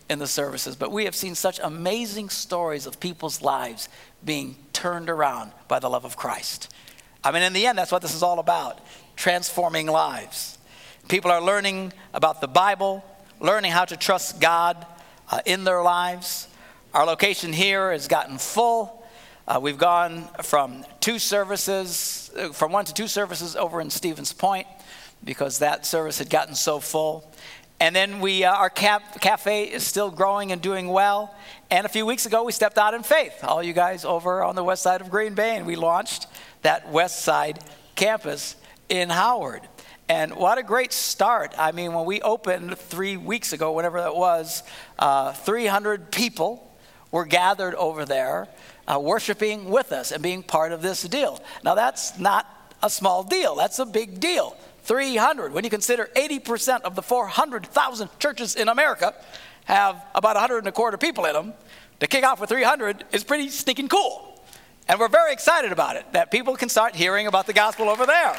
in 0.08 0.18
the 0.18 0.26
services. 0.26 0.76
But 0.76 0.92
we 0.92 1.06
have 1.06 1.16
seen 1.16 1.34
such 1.34 1.58
amazing 1.62 2.28
stories 2.28 2.86
of 2.86 3.00
people's 3.00 3.42
lives 3.42 3.88
being 4.24 4.56
turned 4.72 5.10
around 5.10 5.52
by 5.68 5.78
the 5.78 5.88
love 5.88 6.04
of 6.04 6.16
Christ. 6.16 6.72
I 7.24 7.30
mean, 7.30 7.42
in 7.42 7.52
the 7.52 7.66
end, 7.66 7.78
that's 7.78 7.92
what 7.92 8.02
this 8.02 8.14
is 8.14 8.22
all 8.22 8.38
about 8.38 8.80
transforming 9.16 9.86
lives. 9.86 10.58
People 11.08 11.30
are 11.30 11.40
learning 11.40 11.92
about 12.14 12.40
the 12.40 12.48
Bible, 12.48 13.04
learning 13.40 13.72
how 13.72 13.84
to 13.84 13.96
trust 13.96 14.40
God 14.40 14.86
uh, 15.30 15.40
in 15.44 15.64
their 15.64 15.82
lives. 15.82 16.48
Our 16.94 17.04
location 17.04 17.52
here 17.52 17.92
has 17.92 18.08
gotten 18.08 18.38
full. 18.38 19.04
Uh, 19.46 19.58
we've 19.60 19.78
gone 19.78 20.28
from 20.42 20.84
two 21.00 21.18
services, 21.18 22.30
uh, 22.36 22.52
from 22.52 22.72
one 22.72 22.84
to 22.84 22.94
two 22.94 23.08
services 23.08 23.56
over 23.56 23.80
in 23.80 23.90
Stevens 23.90 24.32
Point 24.32 24.66
because 25.24 25.58
that 25.60 25.86
service 25.86 26.18
had 26.18 26.30
gotten 26.30 26.54
so 26.54 26.80
full. 26.80 27.30
And 27.80 27.96
then 27.96 28.20
we, 28.20 28.44
uh, 28.44 28.52
our 28.52 28.70
cap- 28.70 29.20
cafe 29.20 29.64
is 29.64 29.82
still 29.82 30.10
growing 30.10 30.52
and 30.52 30.62
doing 30.62 30.88
well. 30.88 31.34
And 31.70 31.84
a 31.84 31.88
few 31.88 32.06
weeks 32.06 32.26
ago, 32.26 32.44
we 32.44 32.52
stepped 32.52 32.78
out 32.78 32.94
in 32.94 33.02
faith. 33.02 33.42
All 33.42 33.62
you 33.62 33.72
guys 33.72 34.04
over 34.04 34.44
on 34.44 34.54
the 34.54 34.62
west 34.62 34.82
side 34.82 35.00
of 35.00 35.10
Green 35.10 35.34
Bay, 35.34 35.56
and 35.56 35.66
we 35.66 35.74
launched 35.74 36.26
that 36.62 36.90
west 36.90 37.22
side 37.22 37.58
campus 37.96 38.56
in 38.88 39.10
Howard. 39.10 39.62
And 40.08 40.36
what 40.36 40.58
a 40.58 40.62
great 40.62 40.92
start. 40.92 41.54
I 41.58 41.72
mean, 41.72 41.92
when 41.92 42.04
we 42.04 42.20
opened 42.20 42.76
three 42.76 43.16
weeks 43.16 43.52
ago, 43.52 43.72
whatever 43.72 44.00
that 44.00 44.14
was, 44.14 44.62
uh, 44.98 45.32
300 45.32 46.12
people 46.12 46.70
were 47.10 47.24
gathered 47.24 47.74
over 47.74 48.04
there 48.04 48.48
uh, 48.86 48.98
worshiping 48.98 49.70
with 49.70 49.92
us 49.92 50.10
and 50.10 50.22
being 50.22 50.42
part 50.42 50.72
of 50.72 50.82
this 50.82 51.02
deal. 51.02 51.40
Now, 51.64 51.74
that's 51.74 52.18
not 52.18 52.46
a 52.82 52.90
small 52.90 53.22
deal, 53.22 53.54
that's 53.54 53.78
a 53.78 53.86
big 53.86 54.20
deal. 54.20 54.56
300, 54.82 55.52
when 55.52 55.64
you 55.64 55.70
consider 55.70 56.10
80% 56.16 56.82
of 56.82 56.94
the 56.94 57.02
400,000 57.02 58.10
churches 58.18 58.56
in 58.56 58.68
America 58.68 59.14
have 59.64 60.04
about 60.14 60.34
100 60.34 60.58
and 60.58 60.66
a 60.66 60.72
quarter 60.72 60.98
people 60.98 61.24
in 61.24 61.34
them 61.34 61.52
to 62.00 62.06
kick 62.06 62.24
off 62.24 62.40
with 62.40 62.50
300 62.50 63.04
is 63.12 63.22
pretty 63.22 63.48
stinking 63.48 63.88
cool. 63.88 64.40
And 64.88 64.98
we're 64.98 65.08
very 65.08 65.32
excited 65.32 65.70
about 65.70 65.96
it, 65.96 66.04
that 66.12 66.30
people 66.32 66.56
can 66.56 66.68
start 66.68 66.96
hearing 66.96 67.28
about 67.28 67.46
the 67.46 67.52
gospel 67.52 67.88
over 67.88 68.04
there. 68.06 68.36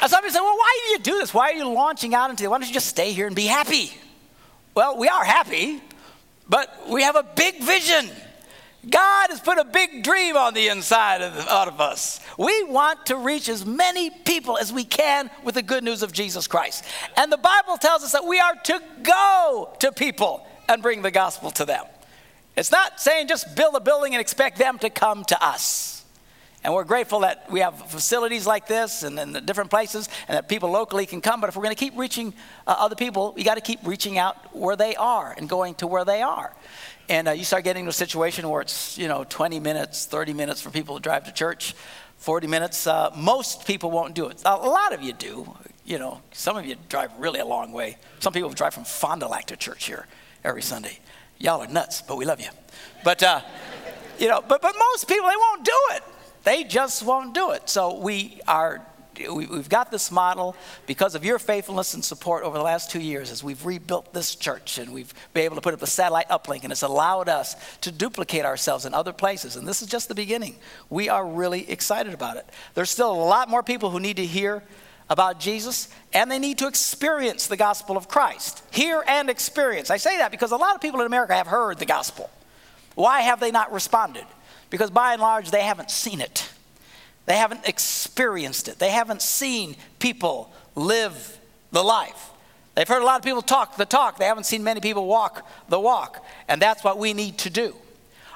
And 0.00 0.10
somebody 0.10 0.32
said, 0.32 0.40
Well, 0.40 0.56
why 0.56 0.80
do 0.84 0.92
you 0.92 0.98
do 1.00 1.18
this? 1.18 1.34
Why 1.34 1.50
are 1.50 1.54
you 1.54 1.68
launching 1.68 2.14
out 2.14 2.30
into 2.30 2.44
it? 2.44 2.50
Why 2.50 2.58
don't 2.58 2.68
you 2.68 2.74
just 2.74 2.86
stay 2.86 3.12
here 3.12 3.26
and 3.26 3.36
be 3.36 3.46
happy? 3.46 3.92
Well, 4.74 4.96
we 4.96 5.08
are 5.08 5.24
happy, 5.24 5.82
but 6.48 6.88
we 6.88 7.02
have 7.02 7.16
a 7.16 7.24
big 7.24 7.60
vision. 7.60 8.08
God 8.88 9.30
has 9.30 9.40
put 9.40 9.58
a 9.58 9.64
big 9.64 10.04
dream 10.04 10.36
on 10.36 10.54
the 10.54 10.68
inside 10.68 11.20
of, 11.20 11.36
out 11.48 11.68
of 11.68 11.80
us. 11.80 12.20
We 12.38 12.62
want 12.64 13.06
to 13.06 13.16
reach 13.16 13.48
as 13.48 13.66
many 13.66 14.10
people 14.10 14.56
as 14.56 14.72
we 14.72 14.84
can 14.84 15.30
with 15.42 15.56
the 15.56 15.62
good 15.62 15.82
news 15.82 16.02
of 16.02 16.12
Jesus 16.12 16.46
Christ. 16.46 16.84
And 17.16 17.32
the 17.32 17.38
Bible 17.38 17.76
tells 17.76 18.04
us 18.04 18.12
that 18.12 18.24
we 18.24 18.38
are 18.38 18.54
to 18.54 18.80
go 19.02 19.74
to 19.80 19.90
people 19.90 20.46
and 20.68 20.80
bring 20.80 21.02
the 21.02 21.10
gospel 21.10 21.50
to 21.52 21.64
them. 21.64 21.84
It's 22.56 22.70
not 22.70 23.00
saying 23.00 23.28
just 23.28 23.56
build 23.56 23.74
a 23.74 23.80
building 23.80 24.14
and 24.14 24.20
expect 24.20 24.58
them 24.58 24.78
to 24.78 24.90
come 24.90 25.24
to 25.24 25.44
us. 25.44 25.97
And 26.64 26.74
we're 26.74 26.84
grateful 26.84 27.20
that 27.20 27.50
we 27.50 27.60
have 27.60 27.90
facilities 27.90 28.46
like 28.46 28.66
this 28.66 29.04
and 29.04 29.18
in 29.18 29.32
the 29.32 29.40
different 29.40 29.70
places 29.70 30.08
and 30.26 30.36
that 30.36 30.48
people 30.48 30.70
locally 30.70 31.06
can 31.06 31.20
come. 31.20 31.40
But 31.40 31.48
if 31.48 31.56
we're 31.56 31.62
going 31.62 31.74
to 31.74 31.78
keep 31.78 31.96
reaching 31.96 32.34
uh, 32.66 32.74
other 32.78 32.96
people, 32.96 33.32
you 33.36 33.44
got 33.44 33.54
to 33.54 33.60
keep 33.60 33.78
reaching 33.84 34.18
out 34.18 34.54
where 34.56 34.74
they 34.74 34.96
are 34.96 35.34
and 35.36 35.48
going 35.48 35.76
to 35.76 35.86
where 35.86 36.04
they 36.04 36.20
are. 36.20 36.54
And 37.08 37.28
uh, 37.28 37.30
you 37.30 37.44
start 37.44 37.64
getting 37.64 37.84
to 37.84 37.90
a 37.90 37.92
situation 37.92 38.48
where 38.48 38.60
it's, 38.60 38.98
you 38.98 39.08
know, 39.08 39.24
20 39.24 39.60
minutes, 39.60 40.04
30 40.06 40.34
minutes 40.34 40.60
for 40.60 40.70
people 40.70 40.96
to 40.96 41.02
drive 41.02 41.24
to 41.24 41.32
church, 41.32 41.74
40 42.18 42.48
minutes. 42.48 42.86
Uh, 42.86 43.10
most 43.16 43.64
people 43.64 43.90
won't 43.90 44.14
do 44.14 44.26
it. 44.28 44.42
A 44.44 44.56
lot 44.56 44.92
of 44.92 45.02
you 45.02 45.12
do. 45.12 45.56
You 45.84 45.98
know, 45.98 46.20
some 46.32 46.56
of 46.56 46.66
you 46.66 46.76
drive 46.88 47.10
really 47.18 47.40
a 47.40 47.46
long 47.46 47.72
way. 47.72 47.96
Some 48.18 48.32
people 48.32 48.50
drive 48.50 48.74
from 48.74 48.84
Fond 48.84 49.20
du 49.20 49.28
Lac 49.28 49.46
to 49.46 49.56
church 49.56 49.86
here 49.86 50.06
every 50.44 50.60
Sunday. 50.60 50.98
Y'all 51.38 51.62
are 51.62 51.68
nuts, 51.68 52.02
but 52.02 52.18
we 52.18 52.24
love 52.24 52.40
you. 52.40 52.48
But, 53.04 53.22
uh, 53.22 53.40
you 54.18 54.28
know, 54.28 54.42
but, 54.46 54.60
but 54.60 54.74
most 54.76 55.08
people, 55.08 55.28
they 55.28 55.36
won't 55.36 55.64
do 55.64 55.78
it. 55.92 56.02
They 56.48 56.64
just 56.64 57.02
won't 57.02 57.34
do 57.34 57.50
it. 57.50 57.68
So 57.68 57.98
we 57.98 58.40
are 58.48 58.80
we've 59.30 59.68
got 59.68 59.90
this 59.90 60.10
model 60.10 60.56
because 60.86 61.14
of 61.14 61.22
your 61.22 61.38
faithfulness 61.38 61.92
and 61.92 62.02
support 62.02 62.42
over 62.42 62.56
the 62.56 62.64
last 62.64 62.90
two 62.90 63.00
years 63.00 63.30
as 63.30 63.44
we've 63.44 63.66
rebuilt 63.66 64.14
this 64.14 64.34
church 64.34 64.78
and 64.78 64.94
we've 64.94 65.12
been 65.34 65.44
able 65.44 65.56
to 65.56 65.60
put 65.60 65.74
up 65.74 65.82
a 65.82 65.86
satellite 65.86 66.30
uplink 66.30 66.62
and 66.62 66.72
it's 66.72 66.80
allowed 66.80 67.28
us 67.28 67.54
to 67.82 67.92
duplicate 67.92 68.46
ourselves 68.46 68.86
in 68.86 68.94
other 68.94 69.12
places. 69.12 69.56
And 69.56 69.68
this 69.68 69.82
is 69.82 69.88
just 69.88 70.08
the 70.08 70.14
beginning. 70.14 70.56
We 70.88 71.10
are 71.10 71.26
really 71.26 71.70
excited 71.70 72.14
about 72.14 72.38
it. 72.38 72.48
There's 72.72 72.88
still 72.88 73.12
a 73.12 73.28
lot 73.28 73.50
more 73.50 73.62
people 73.62 73.90
who 73.90 74.00
need 74.00 74.16
to 74.16 74.24
hear 74.24 74.62
about 75.10 75.40
Jesus 75.40 75.90
and 76.14 76.30
they 76.30 76.38
need 76.38 76.56
to 76.60 76.66
experience 76.66 77.46
the 77.46 77.58
gospel 77.58 77.94
of 77.94 78.08
Christ. 78.08 78.62
Hear 78.70 79.04
and 79.06 79.28
experience. 79.28 79.90
I 79.90 79.98
say 79.98 80.16
that 80.16 80.30
because 80.30 80.52
a 80.52 80.56
lot 80.56 80.74
of 80.74 80.80
people 80.80 81.00
in 81.00 81.06
America 81.06 81.34
have 81.34 81.48
heard 81.48 81.78
the 81.78 81.84
gospel. 81.84 82.30
Why 82.94 83.20
have 83.20 83.38
they 83.38 83.50
not 83.50 83.70
responded? 83.70 84.24
Because 84.70 84.90
by 84.90 85.12
and 85.12 85.22
large, 85.22 85.50
they 85.50 85.62
haven't 85.62 85.90
seen 85.90 86.20
it. 86.20 86.48
They 87.26 87.36
haven't 87.36 87.68
experienced 87.68 88.68
it. 88.68 88.78
They 88.78 88.90
haven't 88.90 89.22
seen 89.22 89.76
people 89.98 90.52
live 90.74 91.38
the 91.72 91.82
life. 91.82 92.30
They've 92.74 92.88
heard 92.88 93.02
a 93.02 93.04
lot 93.04 93.18
of 93.18 93.24
people 93.24 93.42
talk 93.42 93.76
the 93.76 93.84
talk. 93.84 94.18
They 94.18 94.24
haven't 94.24 94.44
seen 94.44 94.62
many 94.62 94.80
people 94.80 95.06
walk 95.06 95.46
the 95.68 95.80
walk. 95.80 96.24
And 96.48 96.62
that's 96.62 96.84
what 96.84 96.96
we 96.96 97.12
need 97.12 97.36
to 97.38 97.50
do. 97.50 97.74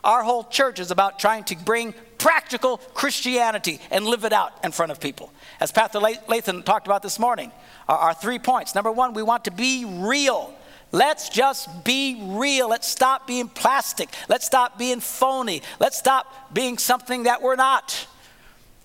Our 0.05 0.25
whole 0.25 0.45
church 0.45 0.81
is 0.81 0.91
about 0.91 1.19
trying 1.19 1.45
to 1.45 1.57
bring 1.57 1.95
practical 2.19 2.79
Christianity 2.79 3.81
and 3.91 4.05
live 4.05 4.25
it 4.25 4.33
out 4.33 4.53
in 4.65 4.73
front 4.73 4.93
of 4.93 5.01
people. 5.01 5.33
As 5.61 5.71
Pastor 5.71 6.01
Lathan 6.01 6.65
talked 6.65 6.87
about 6.87 7.03
this 7.03 7.19
morning, 7.19 7.53
our 7.89 8.15
three 8.15 8.39
points. 8.39 8.75
Number 8.75 8.91
one, 8.91 9.15
we 9.15 9.23
want 9.23 9.45
to 9.45 9.51
be 9.51 9.85
real. 9.85 10.53
Let's 10.93 11.31
just 11.31 11.85
be 11.85 12.21
real. 12.23 12.69
Let's 12.69 12.87
stop 12.87 13.27
being 13.27 13.49
plastic. 13.49 14.11
Let's 14.29 14.45
stop 14.45 14.79
being 14.79 15.01
phony. 15.01 15.63
Let's 15.81 15.97
stop 15.97 16.53
being 16.53 16.77
something 16.77 17.23
that 17.23 17.41
we're 17.41 17.57
not. 17.57 18.07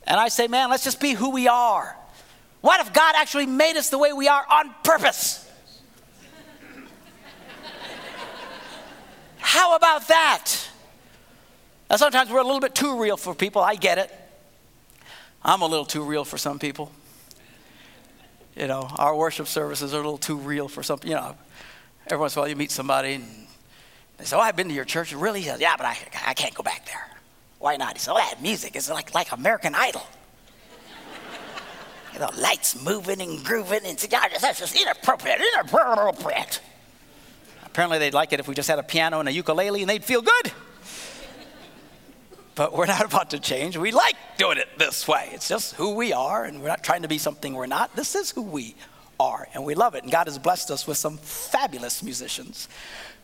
And 0.05 0.17
I 0.17 0.29
say, 0.29 0.47
man, 0.47 0.69
let's 0.69 0.85
just 0.85 1.01
be 1.01 1.11
who 1.11 1.31
we 1.31 1.49
are. 1.49 1.97
What 2.61 2.79
if 2.79 2.93
God 2.93 3.15
actually 3.17 3.45
made 3.45 3.75
us 3.75 3.89
the 3.89 3.97
way 3.97 4.13
we 4.13 4.29
are 4.29 4.45
on 4.49 4.73
purpose? 4.83 5.51
How 9.37 9.75
about 9.75 10.07
that? 10.07 10.49
Now, 11.89 11.97
sometimes 11.97 12.29
we're 12.29 12.39
a 12.39 12.43
little 12.43 12.61
bit 12.61 12.73
too 12.73 12.99
real 12.99 13.17
for 13.17 13.35
people. 13.35 13.61
I 13.61 13.75
get 13.75 13.97
it. 13.97 14.13
I'm 15.43 15.61
a 15.61 15.67
little 15.67 15.85
too 15.85 16.03
real 16.03 16.25
for 16.25 16.37
some 16.37 16.57
people. 16.57 16.91
You 18.55 18.67
know, 18.67 18.87
our 18.95 19.15
worship 19.15 19.47
services 19.47 19.93
are 19.93 19.97
a 19.97 19.99
little 19.99 20.17
too 20.17 20.37
real 20.37 20.67
for 20.67 20.83
some, 20.83 20.99
you 21.03 21.13
know, 21.13 21.35
Every 22.09 22.19
once 22.19 22.35
in 22.35 22.39
a 22.39 22.41
while, 22.41 22.49
you 22.49 22.55
meet 22.55 22.71
somebody 22.71 23.13
and 23.15 23.47
they 24.17 24.25
say, 24.25 24.37
Oh, 24.37 24.39
I've 24.39 24.55
been 24.55 24.69
to 24.69 24.73
your 24.73 24.85
church. 24.85 25.13
Really? 25.13 25.43
Says, 25.43 25.59
yeah, 25.59 25.75
but 25.75 25.85
I, 25.85 25.97
I 26.25 26.33
can't 26.33 26.53
go 26.53 26.63
back 26.63 26.85
there. 26.85 27.05
Why 27.59 27.75
not? 27.75 27.93
He 27.93 27.99
said, 27.99 28.13
Oh, 28.13 28.17
that 28.17 28.41
music 28.41 28.75
is 28.75 28.89
like, 28.89 29.13
like 29.13 29.31
American 29.31 29.75
Idol. 29.75 30.05
you 32.13 32.19
know, 32.19 32.29
lights 32.37 32.81
moving 32.81 33.21
and 33.21 33.43
grooving, 33.43 33.85
and 33.85 33.97
that's 33.97 34.59
just 34.59 34.79
inappropriate, 34.79 35.41
inappropriate. 35.53 36.61
Apparently, 37.65 37.99
they'd 37.99 38.13
like 38.13 38.31
it 38.31 38.39
if 38.39 38.47
we 38.47 38.55
just 38.55 38.69
had 38.69 38.79
a 38.79 38.83
piano 38.83 39.19
and 39.19 39.27
a 39.27 39.31
ukulele 39.31 39.81
and 39.81 39.89
they'd 39.89 40.03
feel 40.03 40.21
good. 40.21 40.51
But 42.55 42.73
we're 42.73 42.87
not 42.87 43.05
about 43.05 43.31
to 43.31 43.39
change. 43.39 43.77
We 43.77 43.91
like 43.91 44.15
doing 44.37 44.57
it 44.57 44.67
this 44.79 45.07
way. 45.07 45.29
It's 45.31 45.47
just 45.47 45.75
who 45.75 45.93
we 45.93 46.11
are, 46.11 46.45
and 46.45 46.61
we're 46.61 46.69
not 46.69 46.83
trying 46.83 47.03
to 47.03 47.07
be 47.07 47.19
something 47.19 47.53
we're 47.53 47.67
not. 47.67 47.95
This 47.95 48.15
is 48.15 48.31
who 48.31 48.41
we 48.41 48.75
are, 49.19 49.47
and 49.53 49.63
we 49.63 49.75
love 49.75 49.95
it. 49.95 50.03
And 50.03 50.12
God 50.12 50.27
has 50.27 50.38
blessed 50.38 50.71
us 50.71 50.88
with 50.88 50.97
some 50.97 51.17
fabulous 51.17 52.03
musicians 52.03 52.67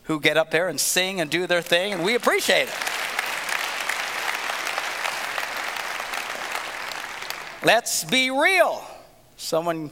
who 0.04 0.20
get 0.20 0.36
up 0.36 0.50
there 0.50 0.68
and 0.68 0.78
sing 0.78 1.20
and 1.20 1.30
do 1.30 1.46
their 1.46 1.62
thing, 1.62 1.92
and 1.92 2.04
we 2.04 2.14
appreciate 2.14 2.68
it. 2.68 2.74
Let's 7.64 8.04
be 8.04 8.30
real. 8.30 8.84
Someone 9.36 9.90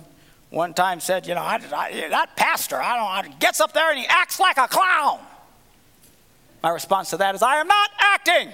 one 0.50 0.74
time 0.74 1.00
said, 1.00 1.26
you 1.26 1.34
know, 1.34 1.40
I, 1.40 1.58
I, 1.74 2.08
that 2.10 2.36
pastor, 2.36 2.76
I 2.76 3.22
don't 3.22 3.30
know, 3.30 3.36
gets 3.38 3.62
up 3.62 3.72
there 3.72 3.90
and 3.90 3.98
he 3.98 4.04
acts 4.06 4.38
like 4.38 4.58
a 4.58 4.68
clown. 4.68 5.18
My 6.62 6.68
response 6.68 7.08
to 7.10 7.16
that 7.16 7.34
is, 7.34 7.42
I 7.42 7.56
am 7.56 7.66
not 7.66 7.90
acting. 7.98 8.52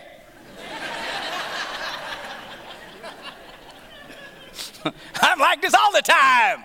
I'm 5.21 5.41
like 5.41 5.61
this 5.61 5.75
all 5.75 5.93
the 5.93 6.03
time. 6.03 6.65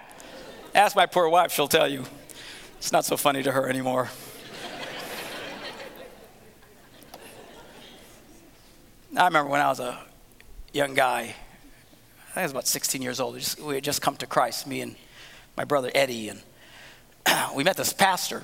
Ask 0.75 0.95
my 0.95 1.05
poor 1.05 1.29
wife, 1.29 1.51
she'll 1.51 1.67
tell 1.67 1.87
you. 1.87 2.03
It's 2.77 2.91
not 2.91 3.05
so 3.05 3.15
funny 3.15 3.43
to 3.43 3.51
her 3.51 3.69
anymore. 3.69 4.09
I 9.15 9.25
remember 9.25 9.51
when 9.51 9.61
I 9.61 9.67
was 9.67 9.79
a 9.79 9.99
young 10.73 10.95
guy, 10.95 11.21
I 11.21 11.25
think 11.25 12.37
I 12.37 12.41
was 12.41 12.51
about 12.51 12.67
16 12.67 13.03
years 13.03 13.19
old. 13.19 13.35
We, 13.63 13.75
had 13.75 13.83
just 13.83 14.01
come 14.01 14.17
to 14.17 14.25
Christ, 14.25 14.65
me 14.65 14.81
and 14.81 14.95
my 15.55 15.63
brother 15.63 15.91
Eddie, 15.93 16.29
and 16.29 16.41
we 17.55 17.63
met 17.63 17.77
this 17.77 17.93
pastor. 17.93 18.41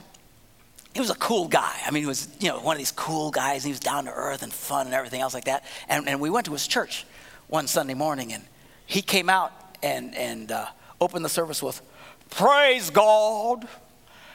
He 0.94 1.00
was 1.00 1.10
a 1.10 1.16
cool 1.16 1.48
guy. 1.48 1.76
I 1.88 1.90
mean, 1.90 2.04
he 2.04 2.08
was, 2.08 2.30
you 2.40 2.50
know, 2.50 2.60
one 2.60 2.76
of 2.76 2.78
these 2.78 2.92
cool 2.92 3.32
guys. 3.32 3.64
He 3.64 3.72
was 3.72 3.80
down 3.80 4.06
to 4.06 4.12
earth 4.12 4.44
and 4.44 4.54
fun 4.54 4.86
and 4.86 4.94
everything 4.94 5.22
else 5.22 5.34
like 5.34 5.46
that. 5.46 5.66
And, 5.88 6.08
and 6.08 6.22
we 6.22 6.30
went 6.30 6.46
to 6.46 6.52
his 6.52 6.68
church 6.68 7.08
one 7.48 7.66
Sunday 7.66 7.96
morning, 7.96 8.32
and 8.32 8.44
he 8.86 9.02
came 9.02 9.30
out 9.30 9.52
and, 9.82 10.16
and 10.16 10.52
uh, 10.52 10.68
opened 11.02 11.26
the 11.26 11.30
service 11.30 11.64
with, 11.64 11.82
Praise 12.30 12.90
God. 12.90 13.68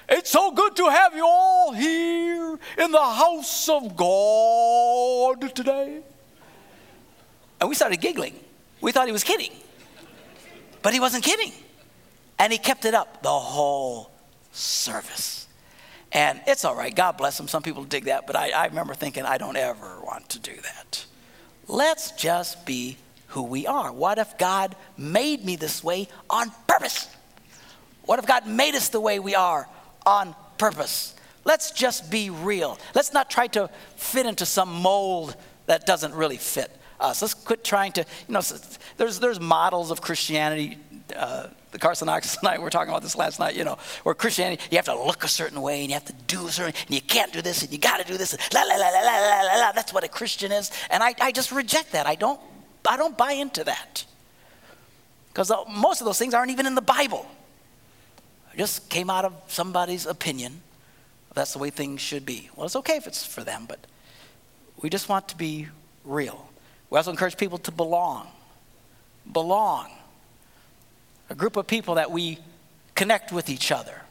It's 0.08 0.30
so 0.30 0.50
good 0.50 0.76
to 0.76 0.88
have 0.88 1.14
you 1.14 1.24
all 1.24 1.72
here 1.72 2.58
in 2.78 2.90
the 2.90 3.02
house 3.02 3.68
of 3.68 3.96
God 3.96 5.54
today. 5.54 6.00
And 7.60 7.68
we 7.68 7.74
started 7.74 8.00
giggling. 8.00 8.38
We 8.80 8.92
thought 8.92 9.06
he 9.06 9.12
was 9.12 9.24
kidding. 9.24 9.52
But 10.82 10.92
he 10.92 11.00
wasn't 11.00 11.24
kidding. 11.24 11.52
And 12.38 12.52
he 12.52 12.58
kept 12.58 12.84
it 12.84 12.94
up 12.94 13.22
the 13.22 13.30
whole 13.30 14.10
service. 14.52 15.46
And 16.12 16.40
it's 16.46 16.64
all 16.64 16.76
right. 16.76 16.94
God 16.94 17.16
bless 17.16 17.40
him. 17.40 17.48
Some 17.48 17.62
people 17.62 17.84
dig 17.84 18.04
that. 18.04 18.26
But 18.26 18.36
I, 18.36 18.50
I 18.50 18.66
remember 18.66 18.94
thinking, 18.94 19.24
I 19.24 19.38
don't 19.38 19.56
ever 19.56 20.00
want 20.04 20.28
to 20.30 20.38
do 20.38 20.54
that. 20.54 21.06
Let's 21.66 22.12
just 22.12 22.66
be 22.66 22.98
who 23.28 23.42
we 23.42 23.66
are. 23.66 23.90
What 23.92 24.18
if 24.18 24.36
God 24.36 24.76
made 24.98 25.44
me 25.44 25.56
this 25.56 25.82
way 25.82 26.08
on 26.28 26.52
purpose? 26.66 27.08
What 28.06 28.18
if 28.18 28.26
God 28.26 28.46
made 28.46 28.74
us 28.74 28.88
the 28.88 29.00
way 29.00 29.18
we 29.18 29.34
are 29.34 29.68
on 30.04 30.34
purpose? 30.58 31.14
Let's 31.44 31.70
just 31.70 32.10
be 32.10 32.30
real. 32.30 32.78
Let's 32.94 33.12
not 33.12 33.30
try 33.30 33.46
to 33.48 33.68
fit 33.96 34.26
into 34.26 34.46
some 34.46 34.72
mold 34.72 35.36
that 35.66 35.86
doesn't 35.86 36.14
really 36.14 36.36
fit 36.36 36.70
us. 37.00 37.22
Let's 37.22 37.34
quit 37.34 37.64
trying 37.64 37.92
to, 37.92 38.00
you 38.00 38.32
know, 38.32 38.42
there's, 38.96 39.20
there's 39.20 39.40
models 39.40 39.90
of 39.90 40.00
Christianity. 40.00 40.78
Uh, 41.14 41.48
Dino 41.74 41.90
Kartsonakis 41.90 42.38
and 42.38 42.48
I 42.48 42.58
were 42.58 42.70
talking 42.70 42.90
about 42.90 43.02
this 43.02 43.16
last 43.16 43.40
night, 43.40 43.56
you 43.56 43.64
know, 43.64 43.78
where 44.04 44.14
Christianity, 44.14 44.62
you 44.70 44.78
have 44.78 44.84
to 44.86 44.94
look 44.96 45.24
a 45.24 45.28
certain 45.28 45.60
way 45.60 45.80
and 45.80 45.88
you 45.88 45.94
have 45.94 46.04
to 46.04 46.12
do 46.26 46.46
a 46.46 46.50
certain, 46.50 46.74
and 46.86 46.94
you 46.94 47.00
can't 47.00 47.32
do 47.32 47.42
this 47.42 47.62
and 47.62 47.72
you 47.72 47.78
got 47.78 47.98
to 47.98 48.10
do 48.10 48.16
this. 48.16 48.32
And 48.32 48.42
la, 48.54 48.62
la, 48.62 48.76
la, 48.76 48.88
la, 48.88 49.00
la, 49.00 49.40
la, 49.42 49.60
la, 49.60 49.72
That's 49.72 49.92
what 49.92 50.04
a 50.04 50.08
Christian 50.08 50.52
is. 50.52 50.70
And 50.90 51.02
I, 51.02 51.14
I 51.20 51.32
just 51.32 51.52
reject 51.52 51.92
that. 51.92 52.06
I 52.06 52.14
don't, 52.14 52.40
I 52.88 52.96
don't 52.96 53.18
buy 53.18 53.32
into 53.32 53.64
that. 53.64 54.04
Because 55.28 55.50
most 55.68 56.00
of 56.00 56.04
those 56.04 56.18
things 56.18 56.32
aren't 56.32 56.52
even 56.52 56.64
in 56.64 56.76
the 56.76 56.82
Bible. 56.82 57.26
Just 58.56 58.88
came 58.88 59.10
out 59.10 59.24
of 59.24 59.34
somebody's 59.48 60.06
opinion. 60.06 60.62
That's 61.34 61.52
the 61.52 61.58
way 61.58 61.70
things 61.70 62.00
should 62.00 62.24
be. 62.24 62.48
Well, 62.54 62.66
it's 62.66 62.76
okay 62.76 62.96
if 62.96 63.06
it's 63.06 63.26
for 63.26 63.42
them, 63.42 63.66
but 63.68 63.80
we 64.80 64.88
just 64.88 65.08
want 65.08 65.28
to 65.28 65.36
be 65.36 65.68
real. 66.04 66.48
We 66.90 66.96
also 66.96 67.10
encourage 67.10 67.36
people 67.36 67.58
to 67.58 67.72
belong. 67.72 68.28
Belong. 69.32 69.90
A 71.30 71.34
group 71.34 71.56
of 71.56 71.66
people 71.66 71.96
that 71.96 72.10
we 72.10 72.38
connect 72.94 73.32
with 73.32 73.48
each 73.48 73.72
other. 73.72 74.02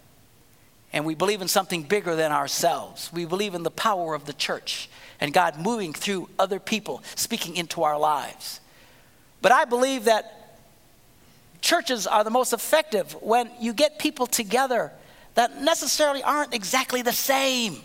And 0.92 1.06
we 1.06 1.16
believe 1.16 1.42
in 1.42 1.48
something 1.48 1.84
bigger 1.84 2.16
than 2.16 2.32
ourselves. 2.32 3.10
We 3.14 3.26
believe 3.26 3.56
in 3.56 3.64
the 3.64 3.72
power 3.72 4.14
of 4.14 4.26
the 4.26 4.34
church 4.34 4.90
and 5.20 5.34
God 5.34 5.58
moving 5.60 5.94
through 5.94 6.30
other 6.38 6.60
people, 6.60 7.02
speaking 7.16 7.56
into 7.56 7.84
our 7.84 7.98
lives. 7.98 8.60
But 9.42 9.52
I 9.52 9.66
believe 9.66 10.06
that 10.06 10.43
churches 11.64 12.06
are 12.06 12.24
the 12.24 12.30
most 12.30 12.54
effective 12.54 13.14
when 13.22 13.50
you 13.60 13.74
get 13.74 13.98
people 13.98 14.28
together 14.28 14.92
that 15.34 15.62
necessarily 15.62 16.22
aren't 16.22 16.54
exactly 16.54 17.02
the 17.02 17.12
same. 17.12 17.78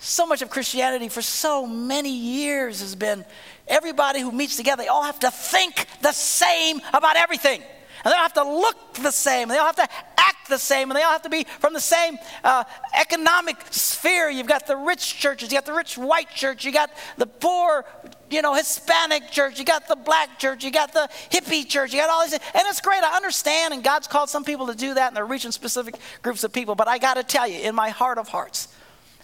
So 0.00 0.26
much 0.26 0.42
of 0.42 0.50
Christianity 0.50 1.08
for 1.08 1.22
so 1.22 1.66
many 1.66 2.14
years 2.14 2.80
has 2.80 2.94
been 2.94 3.24
everybody 3.66 4.20
who 4.20 4.30
meets 4.30 4.56
together, 4.56 4.82
they 4.82 4.88
all 4.88 5.04
have 5.04 5.20
to 5.20 5.30
think 5.30 5.86
the 6.02 6.12
same 6.12 6.80
about 6.92 7.16
everything. 7.16 7.62
And 8.04 8.12
they 8.12 8.16
all 8.16 8.22
have 8.22 8.34
to 8.34 8.44
look 8.44 8.94
the 8.94 9.10
same. 9.10 9.48
They 9.48 9.58
all 9.58 9.66
have 9.66 9.76
to 9.76 9.88
act 10.18 10.27
the 10.48 10.58
same. 10.58 10.90
And 10.90 10.98
they 10.98 11.02
all 11.02 11.12
have 11.12 11.22
to 11.22 11.28
be 11.28 11.44
from 11.60 11.72
the 11.72 11.80
same 11.80 12.18
uh, 12.44 12.64
economic 12.94 13.56
sphere. 13.70 14.30
You've 14.30 14.46
got 14.46 14.66
the 14.66 14.76
rich 14.76 15.18
churches. 15.18 15.50
You 15.50 15.58
got 15.58 15.66
the 15.66 15.72
rich 15.72 15.96
white 15.96 16.30
church. 16.30 16.64
You 16.64 16.72
got 16.72 16.90
the 17.16 17.26
poor, 17.26 17.84
you 18.30 18.42
know, 18.42 18.54
Hispanic 18.54 19.30
church. 19.30 19.58
You 19.58 19.64
got 19.64 19.88
the 19.88 19.96
black 19.96 20.38
church. 20.38 20.64
You 20.64 20.70
got 20.70 20.92
the 20.92 21.08
hippie 21.30 21.68
church. 21.68 21.92
You 21.92 22.00
got 22.00 22.10
all 22.10 22.24
these. 22.24 22.32
And 22.32 22.62
it's 22.66 22.80
great. 22.80 23.02
I 23.02 23.16
understand. 23.16 23.74
And 23.74 23.84
God's 23.84 24.08
called 24.08 24.30
some 24.30 24.44
people 24.44 24.66
to 24.66 24.74
do 24.74 24.94
that. 24.94 25.08
And 25.08 25.16
they're 25.16 25.26
reaching 25.26 25.52
specific 25.52 25.96
groups 26.22 26.44
of 26.44 26.52
people. 26.52 26.74
But 26.74 26.88
I 26.88 26.98
got 26.98 27.14
to 27.14 27.22
tell 27.22 27.46
you, 27.46 27.60
in 27.60 27.74
my 27.74 27.90
heart 27.90 28.18
of 28.18 28.28
hearts, 28.28 28.68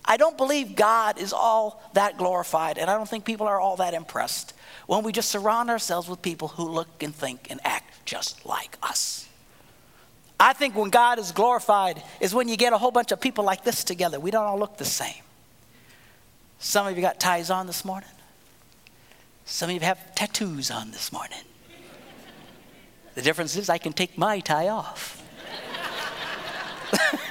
I 0.05 0.17
don't 0.17 0.37
believe 0.37 0.77
God 0.77 1.19
is 1.19 1.33
all 1.33 1.83
that 1.95 2.19
glorified. 2.19 2.79
And 2.79 2.91
I 2.91 2.95
don't 2.95 3.09
think 3.09 3.25
people 3.25 3.47
are 3.47 3.59
all 3.59 3.77
that 3.77 3.95
impressed 3.95 4.53
when 4.87 5.03
we 5.03 5.13
just 5.13 5.31
surround 5.31 5.71
ourselves 5.71 6.09
with 6.09 6.21
people 6.21 6.49
who 6.49 6.69
look 6.69 7.03
and 7.03 7.15
think 7.15 7.51
and 7.51 7.61
act 7.65 8.05
just 8.05 8.45
like 8.45 8.77
us. 8.83 9.29
I 10.39 10.53
think 10.53 10.75
when 10.75 10.91
God 10.91 11.19
is 11.19 11.33
glorified 11.33 12.03
is 12.21 12.35
when 12.35 12.49
you 12.49 12.57
get 12.57 12.73
a 12.73 12.79
whole 12.79 12.91
bunch 12.91 13.13
of 13.13 13.21
people 13.21 13.45
like 13.45 13.65
this 13.65 13.85
together. 13.85 14.19
We 14.19 14.31
don't 14.31 14.45
all 14.45 14.59
look 14.59 14.77
the 14.77 14.85
same. 14.85 15.23
Some 16.59 16.87
of 16.87 16.97
you 16.97 17.03
got 17.03 17.21
ties 17.21 17.51
on 17.51 17.67
this 17.67 17.85
morning. 17.85 18.09
Some 19.45 19.71
of 19.71 19.75
you 19.75 19.81
have 19.81 20.15
tattoos 20.15 20.71
on 20.71 20.91
this 20.91 21.13
morning. 21.13 21.39
The 23.15 23.23
difference 23.23 23.57
is 23.57 23.69
I 23.69 23.79
can 23.79 23.93
take 23.93 24.19
my 24.19 24.41
tie 24.41 24.69
off. 24.69 25.23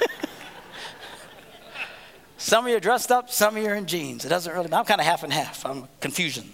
some 2.38 2.64
of 2.64 2.70
you 2.70 2.76
are 2.76 2.80
dressed 2.80 3.12
up, 3.12 3.28
some 3.30 3.56
of 3.56 3.62
you 3.62 3.68
are 3.68 3.74
in 3.74 3.86
jeans. 3.86 4.24
It 4.24 4.28
doesn't 4.30 4.52
really 4.52 4.68
matter. 4.68 4.76
I'm 4.76 4.86
kind 4.86 5.00
of 5.00 5.06
half 5.06 5.24
and 5.24 5.32
half. 5.32 5.66
I'm 5.66 5.88
confusion. 6.00 6.48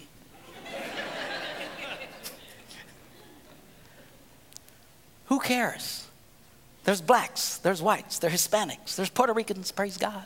Who 5.25 5.39
cares? 5.39 6.07
There's 6.83 7.01
blacks, 7.01 7.57
there's 7.57 7.81
whites, 7.81 8.19
there's 8.19 8.33
Hispanics, 8.33 8.95
there's 8.95 9.09
Puerto 9.09 9.33
Ricans, 9.33 9.71
praise 9.71 9.97
God. 9.97 10.25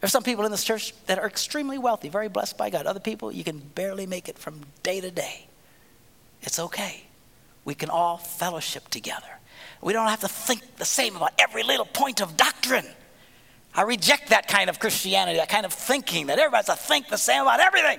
There's 0.00 0.12
some 0.12 0.22
people 0.22 0.46
in 0.46 0.50
this 0.50 0.64
church 0.64 0.94
that 1.06 1.18
are 1.18 1.26
extremely 1.26 1.76
wealthy, 1.76 2.08
very 2.08 2.28
blessed 2.28 2.56
by 2.56 2.70
God. 2.70 2.86
Other 2.86 3.00
people, 3.00 3.30
you 3.30 3.44
can 3.44 3.58
barely 3.58 4.06
make 4.06 4.30
it 4.30 4.38
from 4.38 4.62
day 4.82 5.00
to 5.00 5.10
day. 5.10 5.46
It's 6.40 6.58
okay. 6.58 7.02
We 7.66 7.74
can 7.74 7.90
all 7.90 8.16
fellowship 8.16 8.88
together. 8.88 9.26
We 9.82 9.92
don't 9.92 10.08
have 10.08 10.20
to 10.20 10.28
think 10.28 10.76
the 10.76 10.86
same 10.86 11.16
about 11.16 11.34
every 11.38 11.62
little 11.62 11.84
point 11.84 12.22
of 12.22 12.38
doctrine. 12.38 12.86
I 13.74 13.82
reject 13.82 14.30
that 14.30 14.48
kind 14.48 14.70
of 14.70 14.80
Christianity, 14.80 15.36
that 15.36 15.50
kind 15.50 15.66
of 15.66 15.72
thinking 15.74 16.26
that 16.28 16.38
everybody's 16.38 16.66
to 16.66 16.76
think 16.76 17.08
the 17.08 17.18
same 17.18 17.42
about 17.42 17.60
everything. 17.60 17.98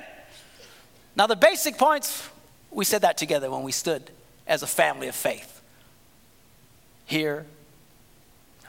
Now, 1.15 1.27
the 1.27 1.35
basic 1.35 1.77
points 1.77 2.27
we 2.71 2.83
said 2.83 3.01
that 3.01 3.17
together 3.17 3.51
when 3.51 3.63
we 3.63 3.71
stood 3.71 4.09
as 4.51 4.63
a 4.63 4.67
family 4.67 5.07
of 5.07 5.15
faith. 5.15 5.61
Here, 7.05 7.45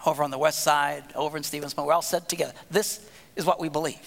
over 0.07 0.23
on 0.23 0.31
the 0.31 0.39
west 0.39 0.63
side, 0.63 1.03
over 1.17 1.37
in 1.37 1.43
Stevens 1.43 1.75
Point, 1.75 1.89
we're 1.89 1.93
all 1.93 2.03
said 2.03 2.29
together, 2.29 2.53
this 2.71 3.05
is 3.35 3.45
what 3.45 3.59
we 3.59 3.69
believe. 3.69 3.99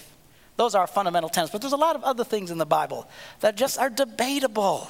Those 0.56 0.74
are 0.74 0.80
our 0.80 0.86
fundamental 0.86 1.28
tenets. 1.28 1.52
But 1.52 1.60
there's 1.60 1.74
a 1.74 1.76
lot 1.76 1.94
of 1.94 2.02
other 2.02 2.24
things 2.24 2.50
in 2.50 2.56
the 2.56 2.64
Bible 2.64 3.06
that 3.40 3.56
just 3.56 3.78
are 3.78 3.90
debatable. 3.90 4.88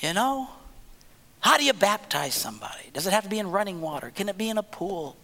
You 0.00 0.12
know? 0.12 0.50
How 1.40 1.56
do 1.56 1.64
you 1.64 1.72
baptize 1.72 2.34
somebody? 2.34 2.90
Does 2.92 3.06
it 3.06 3.14
have 3.14 3.24
to 3.24 3.30
be 3.30 3.38
in 3.38 3.50
running 3.50 3.80
water? 3.80 4.12
Can 4.14 4.28
it 4.28 4.36
be 4.36 4.50
in 4.50 4.58
a 4.58 4.62
pool? 4.62 5.16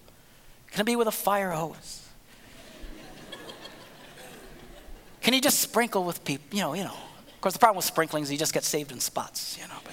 Can 0.70 0.80
it 0.80 0.84
be 0.84 0.96
with 0.96 1.08
a 1.08 1.12
fire 1.12 1.50
hose? 1.50 2.08
Can 5.20 5.34
you 5.34 5.42
just 5.42 5.60
sprinkle 5.60 6.04
with 6.04 6.24
people? 6.24 6.56
You 6.56 6.62
know, 6.62 6.72
you 6.72 6.84
know. 6.84 6.96
Of 7.34 7.40
course, 7.42 7.52
the 7.52 7.58
problem 7.58 7.76
with 7.76 7.84
sprinklings, 7.84 8.32
you 8.32 8.38
just 8.38 8.54
get 8.54 8.64
saved 8.64 8.92
in 8.92 9.00
spots, 9.00 9.58
you 9.60 9.68
know. 9.68 9.74
But 9.84 9.91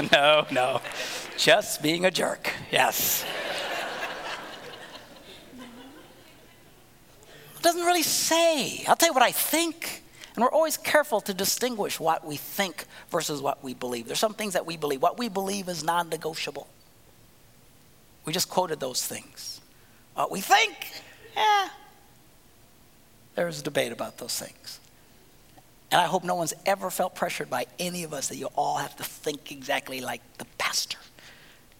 no, 0.12 0.46
no, 0.50 0.80
just 1.36 1.82
being 1.82 2.04
a 2.04 2.10
jerk. 2.10 2.52
Yes. 2.70 3.24
it 7.56 7.62
doesn't 7.62 7.84
really 7.84 8.02
say. 8.02 8.84
I'll 8.86 8.96
tell 8.96 9.08
you 9.08 9.14
what 9.14 9.22
I 9.22 9.32
think. 9.32 10.02
And 10.34 10.44
we're 10.44 10.50
always 10.50 10.76
careful 10.76 11.20
to 11.22 11.34
distinguish 11.34 11.98
what 11.98 12.24
we 12.24 12.36
think 12.36 12.86
versus 13.10 13.42
what 13.42 13.62
we 13.64 13.74
believe. 13.74 14.06
There's 14.06 14.20
some 14.20 14.34
things 14.34 14.52
that 14.52 14.64
we 14.64 14.76
believe. 14.76 15.02
What 15.02 15.18
we 15.18 15.28
believe 15.28 15.68
is 15.68 15.82
non 15.82 16.08
negotiable. 16.08 16.68
We 18.24 18.32
just 18.32 18.48
quoted 18.48 18.80
those 18.80 19.04
things. 19.04 19.60
What 20.14 20.30
we 20.30 20.40
think, 20.40 20.74
yeah, 21.36 21.68
there's 23.34 23.62
debate 23.62 23.92
about 23.92 24.18
those 24.18 24.38
things. 24.38 24.80
And 25.92 26.00
I 26.00 26.06
hope 26.06 26.22
no 26.22 26.36
one's 26.36 26.54
ever 26.66 26.88
felt 26.90 27.14
pressured 27.14 27.50
by 27.50 27.66
any 27.78 28.04
of 28.04 28.12
us 28.12 28.28
that 28.28 28.36
you 28.36 28.46
all 28.54 28.76
have 28.76 28.94
to 28.96 29.04
think 29.04 29.50
exactly 29.50 30.00
like 30.00 30.20
the 30.38 30.44
pastor. 30.56 30.98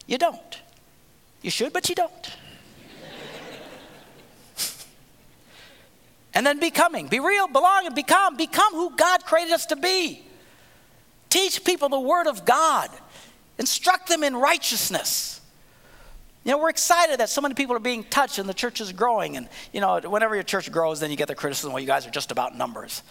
You 0.07 0.19
don't. 0.19 0.61
You 1.43 1.51
should, 1.51 1.73
but 1.73 1.89
you 1.89 1.95
don't. 1.95 2.37
and 6.35 6.45
then 6.45 6.59
becoming. 6.59 7.07
Be 7.07 7.21
real, 7.21 7.47
belong, 7.47 7.87
and 7.87 7.95
become. 7.95 8.37
Become 8.37 8.73
who 8.73 8.97
God 8.97 9.25
created 9.25 9.53
us 9.53 9.67
to 9.67 9.77
be. 9.77 10.25
Teach 11.29 11.65
people 11.65 11.89
the 11.89 12.01
Word 12.01 12.27
of 12.27 12.45
God, 12.45 12.91
instruct 13.57 14.09
them 14.09 14.25
in 14.25 14.35
righteousness. 14.35 15.41
You 16.43 16.53
know, 16.53 16.59
we're 16.59 16.71
excited 16.71 17.21
that 17.21 17.29
so 17.29 17.41
many 17.41 17.55
people 17.55 17.77
are 17.77 17.81
being 17.81 18.03
touched 18.03 18.39
and 18.39 18.49
the 18.49 18.55
church 18.55 18.81
is 18.81 18.93
growing. 18.93 19.37
And, 19.37 19.49
you 19.73 19.81
know, 19.81 20.01
whenever 20.01 20.35
your 20.35 20.43
church 20.43 20.73
grows, 20.73 20.99
then 20.99 21.11
you 21.11 21.17
get 21.17 21.29
the 21.29 21.35
criticism, 21.35 21.73
well, 21.73 21.81
you 21.81 21.87
guys 21.87 22.07
are 22.07 22.11
just 22.11 22.33
about 22.33 22.57
numbers. 22.57 23.03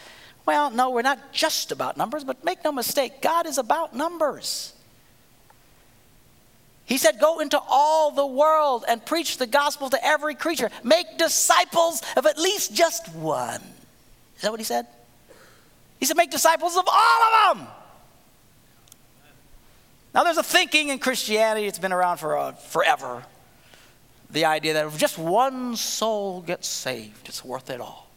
Well, 0.50 0.72
no, 0.72 0.90
we're 0.90 1.04
not 1.04 1.32
just 1.32 1.72
about 1.72 1.96
numbers, 1.96 2.24
but 2.24 2.44
make 2.44 2.64
no 2.64 2.72
mistake, 2.72 3.22
God 3.22 3.46
is 3.46 3.60
about 3.60 3.96
numbers. 3.96 4.74
He 6.86 6.98
said, 6.98 7.20
Go 7.20 7.38
into 7.38 7.60
all 7.70 8.10
the 8.10 8.26
world 8.26 8.84
and 8.88 9.06
preach 9.06 9.38
the 9.38 9.46
gospel 9.46 9.92
to 9.92 10.04
every 10.04 10.34
creature. 10.34 10.72
Make 10.84 11.20
disciples 11.20 12.02
of 12.18 12.26
at 12.26 12.40
least 12.40 12.74
just 12.74 13.14
one. 13.14 13.62
Is 14.38 14.42
that 14.42 14.50
what 14.50 14.60
he 14.60 14.64
said? 14.64 14.88
He 16.00 16.08
said, 16.08 16.18
Make 16.18 16.32
disciples 16.32 16.76
of 16.76 16.86
all 16.92 17.52
of 17.52 17.58
them. 17.60 17.68
Now, 20.16 20.24
there's 20.24 20.38
a 20.38 20.42
thinking 20.42 20.90
in 20.90 20.98
Christianity, 20.98 21.68
it's 21.68 21.78
been 21.78 21.94
around 21.94 22.18
for 22.18 22.36
uh, 22.36 22.54
forever. 22.54 23.24
The 24.32 24.46
idea 24.46 24.74
that 24.74 24.88
if 24.88 24.98
just 24.98 25.20
one 25.20 25.76
soul 25.76 26.42
gets 26.42 26.68
saved, 26.68 27.30
it's 27.30 27.46
worth 27.46 27.70
it 27.70 27.80
all. 27.80 28.09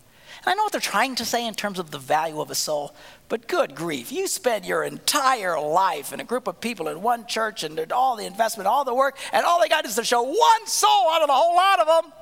And 0.45 0.53
I 0.53 0.55
know 0.55 0.65
what 0.65 0.73
they're 0.73 0.81
trying 0.81 1.15
to 1.17 1.25
say 1.25 1.47
in 1.47 1.55
terms 1.55 1.79
of 1.79 1.93
the 1.93 1.99
value 1.99 2.41
of 2.41 2.51
a 2.51 2.55
soul, 2.57 2.95
but 3.29 3.47
good 3.47 3.77
grief, 3.77 4.11
you 4.11 4.27
spend 4.27 4.65
your 4.65 4.83
entire 4.83 5.59
life 5.61 6.13
in 6.13 6.19
a 6.19 6.25
group 6.25 6.49
of 6.49 6.61
people 6.61 6.89
in 6.89 7.01
one 7.01 7.27
church 7.27 7.63
and 7.63 7.77
did 7.77 7.93
all 7.93 8.17
the 8.17 8.27
investment, 8.27 8.67
all 8.67 8.85
the 8.85 8.95
work, 8.95 9.17
and 9.33 9.47
all 9.47 9.61
they 9.61 9.69
got 9.69 9.87
is 9.87 9.95
to 9.95 10.05
show 10.05 10.23
one 10.23 10.67
soul 10.67 11.11
out 11.13 11.23
of 11.23 11.29
the 11.29 11.33
whole 11.33 11.55
lot 11.55 11.79
of 11.79 11.87
them. 11.87 12.13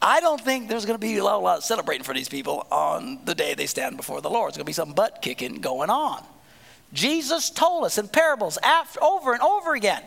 I 0.00 0.20
don't 0.20 0.40
think 0.40 0.68
there's 0.68 0.86
going 0.86 0.98
to 0.98 1.06
be 1.06 1.18
a 1.18 1.24
lot 1.24 1.58
of 1.58 1.64
celebrating 1.64 2.04
for 2.04 2.14
these 2.14 2.28
people 2.28 2.66
on 2.70 3.20
the 3.24 3.34
day 3.34 3.54
they 3.54 3.66
stand 3.66 3.96
before 3.96 4.22
the 4.22 4.30
Lord. 4.30 4.48
It's 4.48 4.56
going 4.56 4.64
to 4.64 4.68
be 4.68 4.72
some 4.72 4.92
butt 4.92 5.20
kicking 5.20 5.56
going 5.56 5.90
on. 5.90 6.22
Jesus 6.94 7.50
told 7.50 7.84
us 7.84 7.98
in 7.98 8.08
parables 8.08 8.56
after, 8.62 9.02
over 9.02 9.32
and 9.32 9.42
over 9.42 9.74
again, 9.74 10.02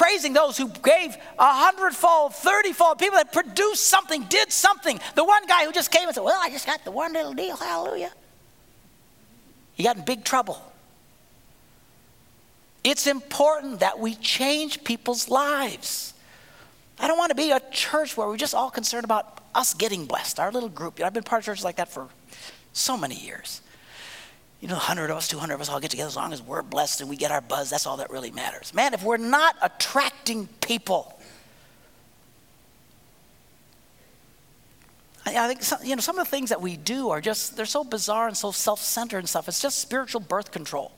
praising 0.00 0.32
those 0.32 0.56
who 0.56 0.66
gave 0.66 1.14
a 1.38 1.52
hundredfold, 1.52 2.32
thirtyfold, 2.32 2.98
people 2.98 3.18
that 3.18 3.34
produced 3.34 3.86
something, 3.86 4.24
did 4.30 4.50
something. 4.50 4.98
The 5.14 5.22
one 5.22 5.44
guy 5.46 5.66
who 5.66 5.72
just 5.72 5.90
came 5.90 6.08
and 6.08 6.14
said, 6.14 6.24
Well, 6.24 6.40
I 6.40 6.48
just 6.48 6.64
got 6.64 6.82
the 6.86 6.90
one 6.90 7.12
little 7.12 7.34
deal, 7.34 7.54
hallelujah. 7.54 8.10
He 9.74 9.82
got 9.82 9.98
in 9.98 10.04
big 10.06 10.24
trouble. 10.24 10.62
It's 12.82 13.06
important 13.06 13.80
that 13.80 13.98
we 13.98 14.14
change 14.14 14.84
people's 14.84 15.28
lives. 15.28 16.14
I 16.98 17.06
don't 17.06 17.18
want 17.18 17.28
to 17.28 17.36
be 17.36 17.50
a 17.50 17.60
church 17.70 18.16
where 18.16 18.26
we're 18.26 18.38
just 18.38 18.54
all 18.54 18.70
concerned 18.70 19.04
about 19.04 19.42
us 19.54 19.74
getting 19.74 20.06
blessed, 20.06 20.40
our 20.40 20.50
little 20.50 20.70
group. 20.70 20.98
I've 21.02 21.12
been 21.12 21.24
part 21.24 21.40
of 21.42 21.44
churches 21.44 21.62
like 21.64 21.76
that 21.76 21.88
for 21.88 22.08
so 22.72 22.96
many 22.96 23.16
years. 23.16 23.60
You 24.60 24.68
know, 24.68 24.74
100 24.74 25.10
of 25.10 25.16
us, 25.16 25.28
200 25.28 25.54
of 25.54 25.60
us 25.60 25.68
all 25.70 25.80
get 25.80 25.90
together 25.90 26.08
as 26.08 26.16
long 26.16 26.32
as 26.32 26.42
we're 26.42 26.62
blessed 26.62 27.00
and 27.00 27.08
we 27.08 27.16
get 27.16 27.30
our 27.30 27.40
buzz. 27.40 27.70
That's 27.70 27.86
all 27.86 27.96
that 27.96 28.10
really 28.10 28.30
matters. 28.30 28.74
Man, 28.74 28.92
if 28.92 29.02
we're 29.02 29.16
not 29.16 29.56
attracting 29.62 30.48
people, 30.60 31.18
I, 35.24 35.48
think 35.48 35.62
some, 35.62 35.78
you 35.82 35.96
know 35.96 36.00
some 36.00 36.18
of 36.18 36.26
the 36.26 36.30
things 36.30 36.50
that 36.50 36.60
we 36.60 36.76
do 36.76 37.10
are 37.10 37.20
just 37.20 37.56
they're 37.56 37.66
so 37.66 37.84
bizarre 37.84 38.26
and 38.26 38.36
so 38.36 38.50
self-centered 38.52 39.18
and 39.18 39.28
stuff. 39.28 39.48
It's 39.48 39.60
just 39.60 39.78
spiritual 39.78 40.20
birth 40.20 40.50
control, 40.50 40.92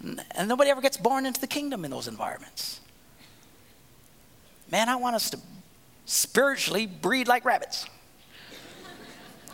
and, 0.00 0.20
and 0.32 0.48
nobody 0.48 0.70
ever 0.70 0.80
gets 0.80 0.96
born 0.96 1.26
into 1.26 1.40
the 1.40 1.46
kingdom 1.46 1.84
in 1.84 1.90
those 1.90 2.06
environments. 2.08 2.80
Man, 4.70 4.88
I 4.88 4.96
want 4.96 5.16
us 5.16 5.30
to 5.30 5.38
spiritually 6.06 6.86
breed 6.86 7.28
like 7.28 7.44
rabbits. 7.44 7.86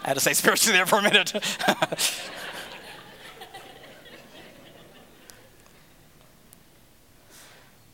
I 0.03 0.09
had 0.09 0.15
to 0.15 0.21
say 0.21 0.33
spiritually 0.33 0.77
there 0.79 0.87
for 0.87 0.99
a 0.99 1.03
minute. 1.03 1.35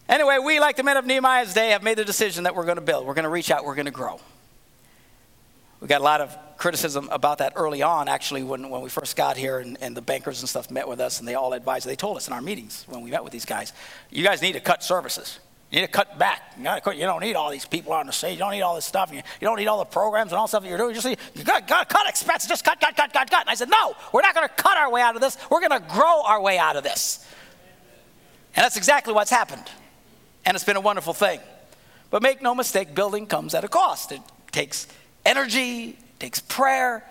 anyway, 0.08 0.38
we, 0.44 0.60
like 0.60 0.76
the 0.76 0.84
men 0.84 0.96
of 0.96 1.04
Nehemiah's 1.04 1.52
day, 1.52 1.70
have 1.70 1.82
made 1.82 1.98
the 1.98 2.04
decision 2.04 2.44
that 2.44 2.54
we're 2.54 2.64
going 2.64 2.76
to 2.76 2.82
build. 2.82 3.06
We're 3.06 3.14
going 3.14 3.24
to 3.24 3.28
reach 3.28 3.50
out. 3.50 3.64
We're 3.64 3.74
going 3.74 3.86
to 3.86 3.92
grow. 3.92 4.20
We 5.80 5.88
got 5.88 6.00
a 6.00 6.04
lot 6.04 6.20
of 6.20 6.36
criticism 6.56 7.08
about 7.10 7.38
that 7.38 7.52
early 7.56 7.82
on, 7.82 8.08
actually, 8.08 8.42
when, 8.42 8.70
when 8.70 8.80
we 8.82 8.88
first 8.88 9.16
got 9.16 9.36
here 9.36 9.58
and, 9.58 9.76
and 9.80 9.96
the 9.96 10.00
bankers 10.00 10.40
and 10.40 10.48
stuff 10.48 10.70
met 10.70 10.88
with 10.88 11.00
us 11.00 11.18
and 11.18 11.28
they 11.28 11.34
all 11.34 11.52
advised. 11.52 11.86
They 11.86 11.96
told 11.96 12.16
us 12.16 12.28
in 12.28 12.32
our 12.32 12.40
meetings 12.40 12.84
when 12.88 13.02
we 13.02 13.10
met 13.10 13.24
with 13.24 13.32
these 13.32 13.44
guys, 13.44 13.72
you 14.10 14.24
guys 14.24 14.40
need 14.40 14.52
to 14.52 14.60
cut 14.60 14.82
services. 14.82 15.40
You 15.70 15.80
need 15.80 15.86
to 15.86 15.92
cut 15.92 16.18
back. 16.18 16.54
You, 16.56 16.64
don't 16.64 17.20
need 17.20 17.34
all 17.34 17.50
these 17.50 17.66
people 17.66 17.92
on 17.92 18.06
the 18.06 18.12
stage. 18.12 18.34
You 18.34 18.38
don't 18.38 18.52
need 18.52 18.62
all 18.62 18.76
this 18.76 18.84
stuff. 18.84 19.10
You, 19.10 19.16
you 19.16 19.46
don't 19.46 19.56
need 19.56 19.66
all 19.66 19.78
the 19.78 19.84
programs 19.84 20.30
and 20.30 20.38
all 20.38 20.44
the 20.44 20.48
stuff 20.48 20.62
that 20.62 20.68
you're 20.68 20.78
doing. 20.78 20.90
You 20.90 20.94
just 20.94 21.06
need, 21.06 21.18
you 21.34 21.42
got 21.42 21.66
to 21.66 21.84
cut 21.92 22.08
expenses. 22.08 22.48
Just 22.48 22.64
cut, 22.64 22.80
cut, 22.80 22.96
cut, 22.96 23.12
cut, 23.12 23.28
cut. 23.28 23.40
And 23.40 23.50
I 23.50 23.54
said, 23.54 23.68
no, 23.68 23.94
we're 24.12 24.22
not 24.22 24.34
going 24.34 24.46
to 24.46 24.54
cut 24.54 24.76
our 24.76 24.90
way 24.90 25.00
out 25.00 25.16
of 25.16 25.20
this. 25.20 25.36
We're 25.50 25.66
going 25.66 25.78
to 25.78 25.86
grow 25.88 26.22
our 26.24 26.40
way 26.40 26.56
out 26.56 26.76
of 26.76 26.84
this. 26.84 27.26
And 28.54 28.64
that's 28.64 28.76
exactly 28.76 29.12
what's 29.12 29.30
happened. 29.30 29.64
And 30.44 30.54
it's 30.54 30.64
been 30.64 30.76
a 30.76 30.80
wonderful 30.80 31.12
thing. 31.12 31.40
But 32.10 32.22
make 32.22 32.40
no 32.40 32.54
mistake, 32.54 32.94
building 32.94 33.26
comes 33.26 33.52
at 33.52 33.64
a 33.64 33.68
cost. 33.68 34.12
It 34.12 34.20
takes 34.52 34.86
energy, 35.24 35.90
it 35.90 36.20
takes 36.20 36.40
prayer, 36.40 37.04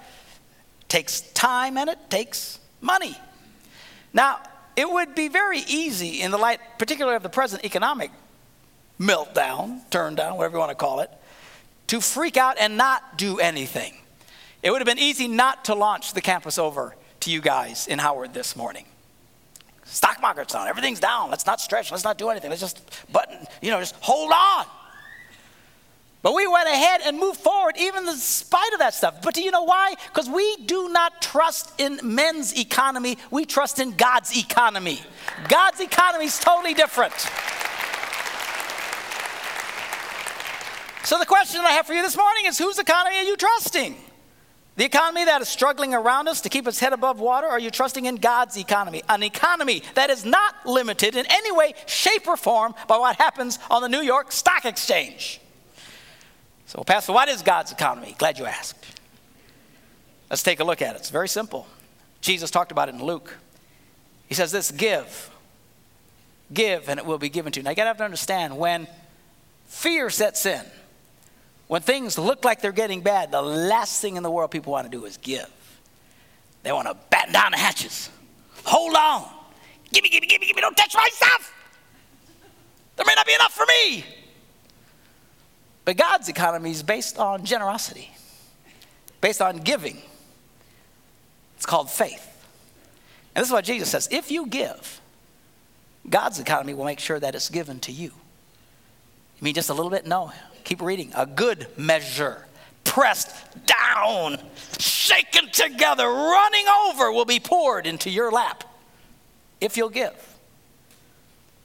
it 0.81 0.89
takes 0.89 1.21
time, 1.33 1.77
and 1.77 1.89
it 1.89 2.09
takes 2.09 2.59
money. 2.79 3.17
Now, 4.13 4.39
it 4.77 4.89
would 4.89 5.13
be 5.13 5.27
very 5.27 5.59
easy 5.67 6.21
in 6.21 6.31
the 6.31 6.37
light, 6.37 6.59
particularly 6.79 7.17
of 7.17 7.23
the 7.23 7.29
present 7.29 7.65
economic 7.65 8.11
meltdown, 8.99 9.81
turn 9.89 10.15
down, 10.15 10.37
whatever 10.37 10.55
you 10.55 10.59
want 10.59 10.71
to 10.71 10.75
call 10.75 10.99
it, 10.99 11.09
to 11.87 12.01
freak 12.01 12.37
out 12.37 12.57
and 12.59 12.77
not 12.77 13.17
do 13.17 13.39
anything. 13.39 13.93
It 14.63 14.71
would 14.71 14.81
have 14.81 14.87
been 14.87 14.99
easy 14.99 15.27
not 15.27 15.65
to 15.65 15.75
launch 15.75 16.13
the 16.13 16.21
campus 16.21 16.57
over 16.57 16.95
to 17.21 17.31
you 17.31 17.41
guys 17.41 17.87
in 17.87 17.99
Howard 17.99 18.33
this 18.33 18.55
morning. 18.55 18.85
Stock 19.85 20.19
market's 20.21 20.53
down, 20.53 20.67
everything's 20.67 20.99
down. 20.99 21.29
Let's 21.29 21.45
not 21.45 21.61
stretch, 21.61 21.91
let's 21.91 22.03
not 22.03 22.17
do 22.17 22.29
anything. 22.29 22.49
Let's 22.49 22.61
just 22.61 22.81
button, 23.11 23.45
you 23.61 23.69
know, 23.69 23.79
just 23.79 23.95
hold 23.99 24.31
on. 24.31 24.65
But 26.23 26.33
we 26.33 26.47
went 26.47 26.67
ahead 26.67 27.01
and 27.05 27.19
moved 27.19 27.39
forward, 27.39 27.75
even 27.77 28.07
in 28.07 28.15
spite 28.15 28.73
of 28.73 28.79
that 28.79 28.95
stuff. 28.95 29.21
But 29.21 29.35
do 29.35 29.43
you 29.43 29.51
know 29.51 29.61
why? 29.61 29.93
Because 30.07 30.27
we 30.27 30.55
do 30.65 30.89
not 30.89 31.21
trust 31.21 31.79
in 31.79 31.99
men's 32.01 32.59
economy, 32.59 33.19
we 33.29 33.45
trust 33.45 33.79
in 33.79 33.91
God's 33.91 34.35
economy. 34.35 35.01
God's 35.47 35.81
economy 35.81 36.25
is 36.25 36.39
totally 36.39 36.73
different. 36.73 37.13
So 41.05 41.19
the 41.19 41.25
question 41.25 41.61
that 41.61 41.69
I 41.69 41.73
have 41.73 41.85
for 41.85 41.93
you 41.93 42.01
this 42.01 42.17
morning 42.17 42.45
is 42.47 42.57
whose 42.57 42.79
economy 42.79 43.17
are 43.17 43.23
you 43.23 43.37
trusting? 43.37 43.95
The 44.75 44.85
economy 44.85 45.23
that 45.25 45.39
is 45.39 45.47
struggling 45.47 45.93
around 45.93 46.27
us 46.27 46.41
to 46.41 46.49
keep 46.49 46.67
its 46.67 46.79
head 46.79 46.93
above 46.93 47.19
water, 47.19 47.45
or 47.45 47.51
are 47.51 47.59
you 47.59 47.69
trusting 47.69 48.05
in 48.05 48.15
God's 48.15 48.57
economy? 48.57 49.03
An 49.07 49.21
economy 49.21 49.83
that 49.93 50.09
is 50.09 50.25
not 50.25 50.65
limited 50.65 51.15
in 51.15 51.25
any 51.29 51.51
way, 51.51 51.75
shape, 51.85 52.27
or 52.27 52.35
form 52.35 52.73
by 52.87 52.97
what 52.97 53.17
happens 53.17 53.59
on 53.69 53.83
the 53.83 53.87
New 53.87 54.01
York 54.01 54.31
Stock 54.31 54.65
Exchange. 54.65 55.39
So, 56.65 56.83
Pastor, 56.83 57.13
what 57.13 57.29
is 57.29 57.43
God's 57.43 57.71
economy? 57.71 58.15
Glad 58.17 58.39
you 58.39 58.45
asked. 58.45 58.83
Let's 60.29 60.43
take 60.43 60.59
a 60.59 60.63
look 60.63 60.81
at 60.81 60.95
it. 60.95 60.97
It's 60.97 61.11
very 61.11 61.29
simple. 61.29 61.67
Jesus 62.19 62.49
talked 62.49 62.71
about 62.71 62.89
it 62.89 62.95
in 62.95 63.03
Luke. 63.03 63.37
He 64.27 64.33
says 64.33 64.51
this 64.51 64.71
give, 64.71 65.29
give, 66.51 66.89
and 66.89 66.99
it 66.99 67.05
will 67.05 67.19
be 67.19 67.29
given 67.29 67.51
to 67.53 67.59
you. 67.59 67.63
Now, 67.63 67.69
you 67.69 67.75
got 67.75 67.83
to 67.83 67.89
have 67.89 67.97
to 67.97 68.03
understand 68.03 68.57
when 68.57 68.87
fear 69.67 70.09
sets 70.09 70.47
in, 70.47 70.65
when 71.67 71.81
things 71.81 72.17
look 72.17 72.45
like 72.45 72.61
they're 72.61 72.71
getting 72.71 73.01
bad, 73.01 73.31
the 73.31 73.41
last 73.41 74.01
thing 74.01 74.17
in 74.17 74.23
the 74.23 74.31
world 74.31 74.51
people 74.51 74.71
want 74.71 74.89
to 74.89 74.97
do 74.97 75.05
is 75.05 75.17
give. 75.17 75.49
They 76.63 76.71
want 76.71 76.87
to 76.87 76.95
batten 77.09 77.33
down 77.33 77.51
the 77.51 77.57
hatches. 77.57 78.09
Hold 78.65 78.95
on. 78.95 79.29
Give 79.91 80.03
me, 80.03 80.09
give 80.09 80.21
me, 80.21 80.27
give 80.27 80.41
me, 80.41 80.47
give 80.47 80.55
me. 80.55 80.61
Don't 80.61 80.75
touch 80.75 80.93
my 80.95 81.07
stuff. 81.11 81.53
There 82.95 83.05
may 83.05 83.13
not 83.15 83.25
be 83.25 83.33
enough 83.33 83.53
for 83.53 83.65
me. 83.65 84.05
But 85.85 85.97
God's 85.97 86.29
economy 86.29 86.71
is 86.71 86.81
based 86.81 87.19
on 87.19 87.45
generosity, 87.45 88.11
based 89.21 89.41
on 89.41 89.57
giving. 89.57 90.01
It's 91.55 91.65
called 91.65 91.91
faith. 91.91 92.31
And 93.35 93.41
this 93.41 93.49
is 93.49 93.53
what 93.53 93.65
Jesus 93.65 93.89
says 93.89 94.07
if 94.11 94.31
you 94.31 94.47
give, 94.47 95.01
God's 96.09 96.39
economy 96.39 96.73
will 96.73 96.85
make 96.85 96.99
sure 96.99 97.19
that 97.19 97.35
it's 97.35 97.49
given 97.49 97.79
to 97.81 97.91
you. 97.91 98.11
You 99.39 99.43
mean 99.45 99.53
just 99.53 99.69
a 99.69 99.73
little 99.73 99.91
bit? 99.91 100.05
No. 100.05 100.31
Keep 100.63 100.81
reading. 100.81 101.11
A 101.15 101.25
good 101.25 101.67
measure, 101.77 102.45
pressed 102.83 103.35
down, 103.65 104.39
shaken 104.79 105.49
together, 105.51 106.07
running 106.07 106.65
over, 106.87 107.11
will 107.11 107.25
be 107.25 107.39
poured 107.39 107.85
into 107.85 108.09
your 108.09 108.31
lap 108.31 108.63
if 109.61 109.77
you'll 109.77 109.89
give. 109.89 110.13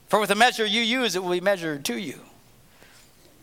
For 0.08 0.18
with 0.18 0.28
the 0.28 0.34
measure 0.34 0.66
you 0.66 0.82
use, 0.82 1.14
it 1.14 1.22
will 1.22 1.30
be 1.30 1.40
measured 1.40 1.84
to 1.86 1.96
you. 1.96 2.18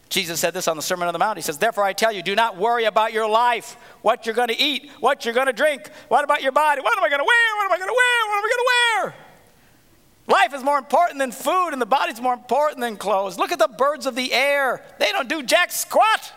Jesus 0.09 0.39
said 0.39 0.53
this 0.53 0.67
on 0.67 0.77
the 0.77 0.81
Sermon 0.81 1.07
on 1.07 1.13
the 1.13 1.19
Mount. 1.19 1.37
He 1.37 1.41
says, 1.41 1.57
Therefore, 1.57 1.83
I 1.83 1.93
tell 1.93 2.11
you, 2.11 2.23
do 2.23 2.35
not 2.35 2.57
worry 2.57 2.85
about 2.85 3.13
your 3.13 3.27
life, 3.27 3.77
what 4.01 4.25
you're 4.25 4.35
going 4.35 4.47
to 4.49 4.59
eat, 4.59 4.89
what 4.99 5.25
you're 5.25 5.33
going 5.33 5.47
to 5.47 5.53
drink. 5.53 5.89
What 6.07 6.23
about 6.23 6.41
your 6.41 6.51
body? 6.51 6.81
What 6.81 6.97
am 6.97 7.03
I 7.03 7.09
going 7.09 7.19
to 7.19 7.25
wear? 7.25 7.55
What 7.57 7.65
am 7.65 7.71
I 7.71 7.77
going 7.77 7.89
to 7.89 7.93
wear? 7.93 8.27
What 8.27 8.37
am 8.37 8.43
I 8.43 8.49
going 8.49 8.63
to 8.63 9.13
wear? 9.13 9.26
Life 10.27 10.53
is 10.53 10.61
more 10.61 10.77
important 10.77 11.19
than 11.19 11.31
food, 11.31 11.69
and 11.69 11.81
the 11.81 11.85
body's 11.85 12.19
more 12.19 12.33
important 12.33 12.81
than 12.81 12.97
clothes. 12.97 13.37
Look 13.37 13.53
at 13.53 13.59
the 13.59 13.69
birds 13.69 14.05
of 14.05 14.13
the 14.13 14.33
air. 14.33 14.83
They 14.99 15.11
don't 15.13 15.29
do 15.29 15.41
jack 15.41 15.71
squat. 15.71 16.33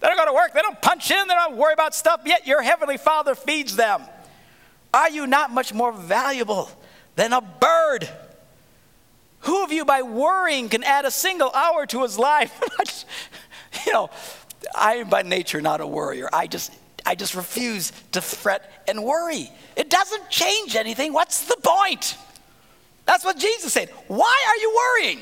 They 0.00 0.06
don't 0.06 0.16
go 0.16 0.26
to 0.26 0.32
work. 0.32 0.54
They 0.54 0.62
don't 0.62 0.80
punch 0.80 1.10
in. 1.10 1.26
They 1.26 1.34
don't 1.34 1.56
worry 1.56 1.72
about 1.72 1.94
stuff, 1.94 2.20
yet 2.24 2.46
your 2.46 2.62
heavenly 2.62 2.96
Father 2.96 3.34
feeds 3.34 3.74
them. 3.74 4.02
Are 4.92 5.10
you 5.10 5.26
not 5.26 5.50
much 5.50 5.74
more 5.74 5.92
valuable 5.92 6.70
than 7.16 7.32
a 7.32 7.40
bird? 7.40 8.08
Who 9.40 9.64
of 9.64 9.72
you, 9.72 9.84
by 9.84 10.02
worrying, 10.02 10.68
can 10.68 10.84
add 10.84 11.04
a 11.04 11.10
single 11.10 11.50
hour 11.52 11.86
to 11.86 12.02
his 12.02 12.16
life? 12.16 12.60
you 13.86 13.92
know, 13.92 14.10
I 14.76 14.94
am 14.94 15.08
by 15.08 15.22
nature 15.22 15.60
not 15.60 15.80
a 15.80 15.86
worrier. 15.86 16.28
I 16.32 16.46
just, 16.46 16.72
I 17.04 17.16
just 17.16 17.34
refuse 17.34 17.92
to 18.12 18.20
fret 18.20 18.84
and 18.86 19.02
worry. 19.02 19.50
It 19.74 19.90
doesn't 19.90 20.30
change 20.30 20.76
anything. 20.76 21.12
What's 21.12 21.46
the 21.46 21.56
point? 21.62 22.16
That's 23.06 23.24
what 23.24 23.38
Jesus 23.38 23.72
said. 23.72 23.90
Why 24.08 24.44
are 24.48 24.56
you 24.56 24.74
worrying? 24.76 25.20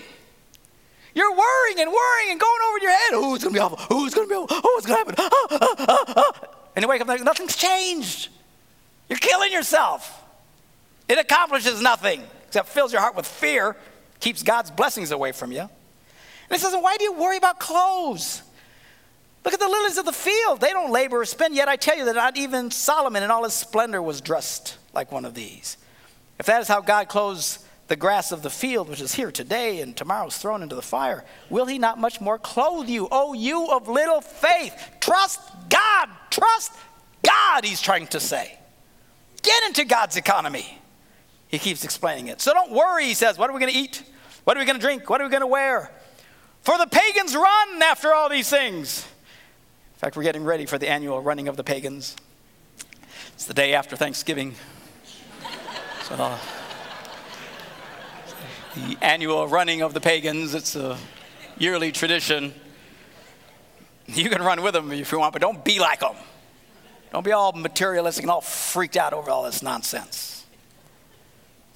You're 1.14 1.32
worrying 1.32 1.80
and 1.80 1.90
worrying 1.90 2.30
and 2.30 2.40
going 2.40 2.60
over 2.68 2.78
your 2.78 2.90
head. 2.90 3.10
Oh, 3.12 3.34
it's 3.34 3.44
going 3.44 3.54
to 3.54 3.58
be 3.58 3.60
awful. 3.60 3.78
Oh, 3.90 4.06
it's 4.06 4.14
going 4.14 4.28
to 4.28 4.32
be 4.32 4.36
awful. 4.36 4.56
Oh, 4.64 4.72
what's 4.74 4.86
going 4.86 5.04
to 5.04 5.22
happen? 5.22 5.86
Ah, 5.88 6.04
ah. 6.16 6.32
And 6.74 6.82
you 6.82 6.88
wake 6.88 7.02
up 7.02 7.08
and 7.08 7.24
nothing's 7.24 7.56
changed. 7.56 8.28
You're 9.08 9.18
killing 9.18 9.52
yourself. 9.52 10.24
It 11.08 11.18
accomplishes 11.18 11.82
nothing 11.82 12.22
except 12.46 12.68
fills 12.68 12.92
your 12.92 13.02
heart 13.02 13.14
with 13.14 13.26
fear 13.26 13.76
keeps 14.20 14.42
God's 14.42 14.70
blessings 14.70 15.10
away 15.10 15.32
from 15.32 15.52
you. 15.52 15.60
And 15.60 15.70
he 16.50 16.58
says, 16.58 16.74
Why 16.74 16.96
do 16.96 17.04
you 17.04 17.12
worry 17.12 17.36
about 17.36 17.58
clothes? 17.58 18.42
Look 19.44 19.52
at 19.52 19.60
the 19.60 19.68
lilies 19.68 19.98
of 19.98 20.04
the 20.04 20.12
field. 20.12 20.60
They 20.60 20.70
don't 20.70 20.92
labor 20.92 21.20
or 21.20 21.24
spin, 21.24 21.52
yet 21.52 21.68
I 21.68 21.76
tell 21.76 21.96
you 21.96 22.04
that 22.04 22.14
not 22.14 22.36
even 22.36 22.70
Solomon 22.70 23.22
in 23.22 23.30
all 23.30 23.42
his 23.44 23.52
splendor 23.52 24.00
was 24.00 24.20
dressed 24.20 24.78
like 24.94 25.10
one 25.10 25.24
of 25.24 25.34
these. 25.34 25.76
If 26.38 26.46
that 26.46 26.62
is 26.62 26.68
how 26.68 26.80
God 26.80 27.08
clothes 27.08 27.58
the 27.88 27.96
grass 27.96 28.32
of 28.32 28.42
the 28.42 28.50
field, 28.50 28.88
which 28.88 29.00
is 29.00 29.14
here 29.14 29.30
today 29.30 29.80
and 29.80 29.96
tomorrow 29.96 30.26
is 30.26 30.38
thrown 30.38 30.62
into 30.62 30.74
the 30.74 30.82
fire, 30.82 31.24
will 31.50 31.66
he 31.66 31.78
not 31.78 31.98
much 31.98 32.20
more 32.20 32.38
clothe 32.38 32.88
you, 32.88 33.08
O 33.10 33.32
you 33.34 33.66
of 33.70 33.88
little 33.88 34.20
faith? 34.20 34.74
Trust 35.00 35.40
God. 35.68 36.08
Trust 36.30 36.72
God, 37.22 37.64
he's 37.64 37.80
trying 37.80 38.06
to 38.08 38.20
say. 38.20 38.58
Get 39.42 39.64
into 39.64 39.84
God's 39.84 40.16
economy. 40.16 40.78
He 41.48 41.58
keeps 41.58 41.84
explaining 41.84 42.28
it. 42.28 42.40
So 42.40 42.54
don't 42.54 42.72
worry, 42.72 43.06
he 43.06 43.14
says. 43.14 43.36
What 43.36 43.50
are 43.50 43.52
we 43.52 43.60
going 43.60 43.72
to 43.72 43.78
eat? 43.78 44.02
What 44.44 44.56
are 44.56 44.60
we 44.60 44.66
going 44.66 44.78
to 44.78 44.84
drink? 44.84 45.10
What 45.10 45.20
are 45.20 45.24
we 45.24 45.30
going 45.30 45.42
to 45.42 45.46
wear? 45.46 45.90
For 46.62 46.78
the 46.78 46.86
pagans 46.86 47.34
run 47.34 47.82
after 47.82 48.14
all 48.14 48.28
these 48.28 48.48
things. 48.48 49.06
In 49.94 49.98
fact, 49.98 50.16
we're 50.16 50.22
getting 50.22 50.44
ready 50.44 50.64
for 50.64 50.78
the 50.78 50.88
annual 50.88 51.20
running 51.20 51.48
of 51.48 51.56
the 51.56 51.64
pagans. 51.64 52.16
It's 53.34 53.46
the 53.46 53.54
day 53.54 53.74
after 53.74 53.96
Thanksgiving. 53.96 54.54
so, 56.04 56.38
the 58.74 58.96
annual 59.00 59.46
running 59.46 59.82
of 59.82 59.94
the 59.94 60.00
pagans, 60.00 60.54
it's 60.54 60.76
a 60.76 60.98
yearly 61.58 61.92
tradition. 61.92 62.54
You 64.06 64.28
can 64.30 64.42
run 64.42 64.62
with 64.62 64.74
them 64.74 64.92
if 64.92 65.12
you 65.12 65.18
want, 65.18 65.32
but 65.32 65.42
don't 65.42 65.64
be 65.64 65.78
like 65.78 66.00
them. 66.00 66.16
Don't 67.12 67.24
be 67.24 67.32
all 67.32 67.52
materialistic 67.52 68.24
and 68.24 68.30
all 68.30 68.40
freaked 68.40 68.96
out 68.96 69.12
over 69.12 69.30
all 69.30 69.44
this 69.44 69.62
nonsense. 69.62 70.44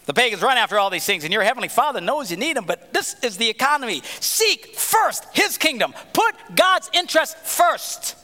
The 0.06 0.14
pagans 0.14 0.42
run 0.42 0.56
after 0.56 0.78
all 0.78 0.88
these 0.88 1.04
things, 1.04 1.24
and 1.24 1.32
your 1.32 1.42
heavenly 1.42 1.68
Father 1.68 2.00
knows 2.00 2.30
you 2.30 2.36
need 2.36 2.56
them, 2.56 2.64
but 2.64 2.92
this 2.92 3.16
is 3.22 3.36
the 3.36 3.48
economy. 3.48 4.02
Seek 4.20 4.76
first 4.76 5.24
His 5.32 5.58
kingdom, 5.58 5.94
put 6.12 6.34
God's 6.54 6.88
interest 6.92 7.36
first 7.38 8.16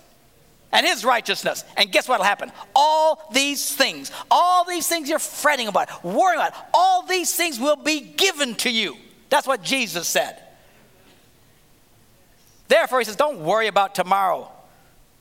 and 0.73 0.87
His 0.87 1.05
righteousness. 1.05 1.65
And 1.77 1.93
guess 1.93 2.09
what 2.09 2.19
will 2.19 2.25
happen? 2.25 2.51
All 2.75 3.29
these 3.33 3.75
things, 3.75 4.11
all 4.31 4.65
these 4.65 4.89
things 4.89 5.09
you're 5.09 5.19
fretting 5.19 5.69
about, 5.69 6.05
worrying 6.05 6.41
about, 6.41 6.55
all 6.73 7.03
these 7.03 7.35
things 7.35 7.61
will 7.61 7.77
be 7.77 8.01
given 8.01 8.55
to 8.57 8.71
you. 8.71 8.97
That's 9.29 9.47
what 9.47 9.63
Jesus 9.63 10.09
said. 10.09 10.43
Therefore, 12.69 13.01
He 13.01 13.05
says, 13.05 13.17
don't 13.17 13.41
worry 13.41 13.67
about 13.67 13.95
tomorrow. 13.95 14.51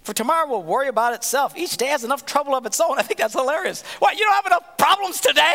For 0.04 0.14
tomorrow 0.14 0.48
will 0.48 0.64
worry 0.64 0.88
about 0.88 1.14
itself. 1.14 1.56
Each 1.56 1.78
day 1.78 1.88
has 1.88 2.04
enough 2.04 2.26
trouble 2.26 2.56
of 2.56 2.66
its 2.66 2.80
own. 2.80 2.98
I 2.98 3.04
think 3.04 3.20
that's 3.20 3.34
hilarious. 3.34 3.84
What, 4.00 4.18
you 4.18 4.26
don't 4.26 4.36
have 4.36 4.46
enough 4.48 4.78
problems 4.78 5.20
today? 5.20 5.54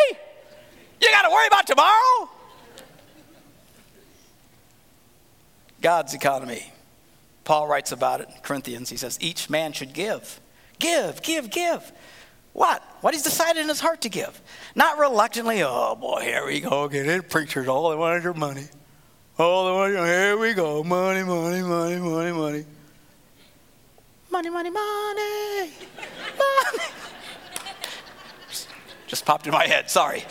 You 1.00 1.10
got 1.10 1.22
to 1.22 1.30
worry 1.30 1.46
about 1.46 1.66
tomorrow? 1.66 2.30
God's 5.80 6.14
economy. 6.14 6.72
Paul 7.46 7.68
writes 7.68 7.92
about 7.92 8.20
it 8.20 8.28
in 8.28 8.34
Corinthians. 8.42 8.90
He 8.90 8.96
says, 8.96 9.16
each 9.22 9.48
man 9.48 9.72
should 9.72 9.92
give. 9.92 10.40
Give, 10.80 11.22
give, 11.22 11.48
give. 11.48 11.92
What? 12.52 12.82
What 13.02 13.14
he's 13.14 13.22
decided 13.22 13.60
in 13.60 13.68
his 13.68 13.78
heart 13.78 14.00
to 14.00 14.08
give. 14.08 14.42
Not 14.74 14.98
reluctantly, 14.98 15.62
oh 15.62 15.94
boy, 15.94 16.22
here 16.22 16.44
we 16.44 16.60
go 16.60 16.84
again. 16.84 17.08
It 17.08 17.30
preachers, 17.30 17.68
all 17.68 17.90
they 17.90 17.96
want 17.96 18.18
is 18.18 18.24
your 18.24 18.34
money. 18.34 18.64
All 19.38 19.66
they 19.66 19.72
want, 19.72 20.08
here 20.08 20.36
we 20.36 20.54
go. 20.54 20.82
Money, 20.82 21.22
money, 21.22 21.62
money, 21.62 22.00
money, 22.00 22.32
money. 22.32 22.64
Money, 24.28 24.50
money, 24.50 24.70
money. 24.70 25.70
money. 26.38 26.84
Just 29.06 29.24
popped 29.24 29.46
in 29.46 29.52
my 29.52 29.68
head, 29.68 29.88
sorry. 29.88 30.24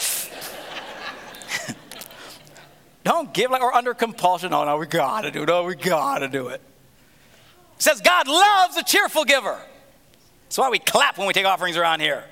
Don't 3.06 3.34
give 3.34 3.52
like 3.52 3.62
we're 3.62 3.72
under 3.72 3.94
compulsion. 3.94 4.52
Oh, 4.52 4.66
no, 4.66 4.76
we 4.76 4.86
gotta 4.86 5.32
do 5.32 5.44
it. 5.44 5.46
No, 5.46 5.64
we 5.64 5.76
gotta 5.76 6.28
do 6.28 6.50
it. 6.50 6.62
It 7.78 7.82
says 7.82 8.02
God 8.02 8.28
loves 8.28 8.78
a 8.78 8.84
cheerful 8.84 9.26
giver. 9.26 9.60
That's 10.44 10.58
why 10.58 10.70
we 10.70 10.80
clap 10.80 11.18
when 11.18 11.28
we 11.28 11.34
take 11.34 11.46
offerings 11.46 11.78
around 11.78 12.00
here. 12.00 12.24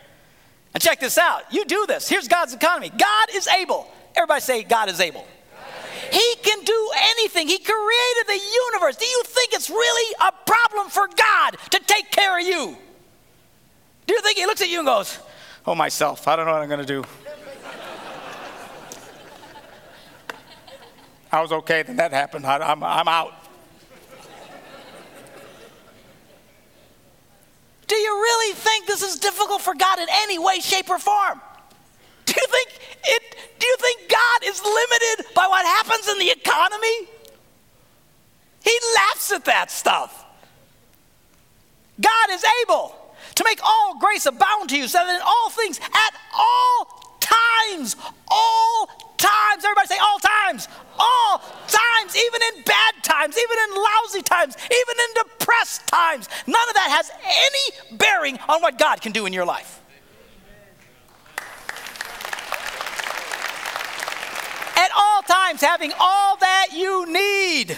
And 0.74 0.82
check 0.82 1.00
this 1.00 1.18
out. 1.18 1.44
You 1.52 1.66
do 1.66 1.86
this. 1.88 2.10
Here's 2.10 2.28
God's 2.28 2.54
economy. 2.54 2.90
God 2.90 3.28
is 3.34 3.48
able. 3.48 3.88
Everybody 4.16 4.42
say, 4.42 4.64
God 4.64 4.90
is 4.90 5.00
able. 5.00 5.26
He 6.12 6.36
can 6.44 6.64
do 6.64 6.92
anything. 6.96 7.48
He 7.48 7.58
created 7.58 8.28
the 8.28 8.40
universe. 8.72 8.98
Do 8.98 9.06
you 9.06 9.24
think 9.26 9.54
it's 9.54 9.70
really 9.70 10.16
a 10.22 10.32
problem 10.46 10.90
for 10.90 11.08
God 11.08 11.58
to 11.72 11.80
take 11.86 12.12
care 12.12 12.40
of 12.40 12.46
you? 12.46 12.78
Do 14.06 14.14
you 14.14 14.22
think 14.22 14.38
He 14.38 14.46
looks 14.46 14.62
at 14.62 14.70
you 14.70 14.80
and 14.80 14.86
goes, 14.86 15.18
Oh, 15.66 15.76
myself, 15.76 16.28
I 16.28 16.36
don't 16.36 16.46
know 16.46 16.52
what 16.52 16.62
I'm 16.62 16.68
going 16.68 16.82
to 16.82 16.86
do. 16.86 17.04
I 21.32 21.42
was 21.42 21.52
okay, 21.52 21.84
then 21.84 21.96
that 21.96 22.12
happened. 22.12 22.46
I, 22.46 22.58
I'm 22.58 22.84
out. 22.84 23.34
Do 27.88 27.96
you 27.96 28.14
really 28.14 28.56
think 28.56 28.88
this 28.88 29.02
is 29.02 29.20
difficult 29.20 29.62
for 29.62 29.76
God 29.76 30.00
in 30.00 30.08
any 30.10 30.40
way, 30.40 30.60
shape, 30.60 30.90
or 30.90 31.00
form? 31.00 31.42
Do 32.26 32.34
you 32.40 32.48
think 32.48 32.80
it 33.04 33.36
do 33.60 33.68
you 33.68 33.76
think 33.80 34.10
God 34.10 34.44
is 34.46 34.62
limited 34.62 35.34
by 35.36 35.48
what 35.48 35.66
happens 35.66 36.08
in 36.08 36.20
the 36.20 36.32
economy? 36.32 37.08
He 38.64 38.80
laughs 38.96 39.32
at 39.32 39.46
that 39.46 39.72
stuff. 39.72 40.26
God 42.00 42.30
is 42.32 42.44
able 42.64 42.96
to 43.36 43.44
make 43.44 43.60
all 43.64 44.00
grace 44.00 44.26
abound 44.26 44.70
to 44.70 44.78
you 44.78 44.88
so 44.88 45.00
that 45.00 45.16
in 45.16 45.22
all 45.22 45.50
things 45.50 45.80
at 45.80 46.14
all 46.34 47.03
times 47.24 47.96
all 48.28 48.88
times. 49.18 49.64
Everybody 49.64 49.88
say 49.88 49.98
all 49.98 50.20
times. 50.20 50.68
All 51.00 51.40
times, 51.68 52.16
even 52.16 52.42
in 52.54 52.64
bad 52.64 52.94
times, 53.04 53.36
even 53.38 53.58
in 53.66 53.82
lousy 53.82 54.22
times, 54.22 54.56
even 54.66 54.96
in 55.00 55.24
depressed 55.24 55.88
times. 55.88 56.30
None 56.46 56.70
of 56.70 56.76
that 56.76 56.90
has 56.90 57.12
any 57.24 57.98
bearing 57.98 58.38
on 58.48 58.62
what 58.62 58.78
God 58.78 59.02
can 59.02 59.12
do 59.12 59.26
in 59.26 59.34
your 59.34 59.46
life. 59.46 59.80
At 64.76 64.90
all 64.96 65.22
times, 65.22 65.62
having 65.62 65.94
all 66.00 66.36
that 66.38 66.68
you 66.74 67.06
need, 67.12 67.78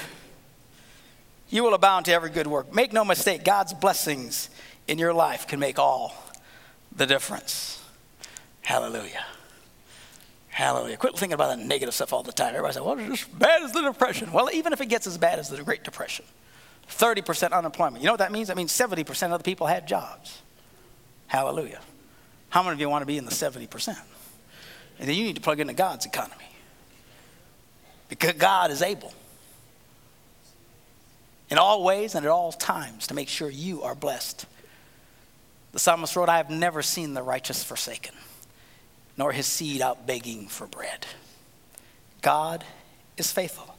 you 1.49 1.63
will 1.63 1.73
abound 1.73 2.05
to 2.05 2.13
every 2.13 2.29
good 2.29 2.47
work. 2.47 2.73
Make 2.73 2.91
no 2.91 3.05
mistake, 3.05 3.43
God's 3.43 3.73
blessings 3.73 4.49
in 4.87 4.97
your 4.97 5.13
life 5.13 5.47
can 5.47 5.59
make 5.59 5.77
all 5.77 6.15
the 6.95 7.05
difference. 7.05 7.83
Hallelujah. 8.61 9.23
Hallelujah. 10.55 10.95
Quit 10.95 11.17
thinking 11.17 11.33
about 11.33 11.57
the 11.57 11.65
negative 11.65 11.93
stuff 11.93 12.13
all 12.13 12.23
the 12.23 12.31
time. 12.31 12.55
Everybody 12.55 12.75
says, 12.75 12.81
well, 12.81 12.97
it's 12.97 13.23
as 13.23 13.27
bad 13.27 13.63
as 13.63 13.73
the 13.73 13.81
Depression. 13.81 14.31
Well, 14.31 14.49
even 14.53 14.71
if 14.71 14.79
it 14.79 14.85
gets 14.85 15.05
as 15.05 15.17
bad 15.17 15.37
as 15.37 15.49
the 15.49 15.61
Great 15.61 15.83
Depression, 15.83 16.23
30% 16.89 17.51
unemployment. 17.51 18.01
You 18.01 18.05
know 18.05 18.13
what 18.13 18.19
that 18.19 18.31
means? 18.31 18.47
That 18.47 18.55
means 18.55 18.71
70% 18.71 19.33
of 19.33 19.39
the 19.39 19.43
people 19.43 19.67
had 19.67 19.85
jobs. 19.85 20.41
Hallelujah. 21.27 21.81
How 22.47 22.63
many 22.63 22.75
of 22.75 22.79
you 22.79 22.87
want 22.87 23.01
to 23.01 23.05
be 23.05 23.17
in 23.17 23.25
the 23.25 23.31
70%? 23.31 23.97
And 24.99 25.09
then 25.09 25.17
you 25.17 25.25
need 25.25 25.35
to 25.35 25.41
plug 25.41 25.59
into 25.59 25.73
God's 25.73 26.05
economy. 26.05 26.47
Because 28.07 28.35
God 28.35 28.71
is 28.71 28.81
able 28.81 29.13
in 31.49 31.57
all 31.57 31.83
ways 31.83 32.15
and 32.15 32.25
at 32.25 32.31
all 32.31 32.53
times 32.53 33.07
to 33.07 33.13
make 33.13 33.27
sure 33.27 33.49
you 33.49 33.83
are 33.83 33.93
blessed. 33.93 34.45
The 35.73 35.79
psalmist 35.79 36.15
wrote, 36.15 36.29
I 36.29 36.37
have 36.37 36.49
never 36.49 36.81
seen 36.81 37.13
the 37.13 37.23
righteous 37.23 37.61
forsaken 37.61 38.15
nor 39.17 39.31
his 39.31 39.45
seed 39.45 39.81
out 39.81 40.05
begging 40.05 40.47
for 40.47 40.67
bread. 40.67 41.05
God 42.21 42.63
is 43.17 43.31
faithful. 43.31 43.75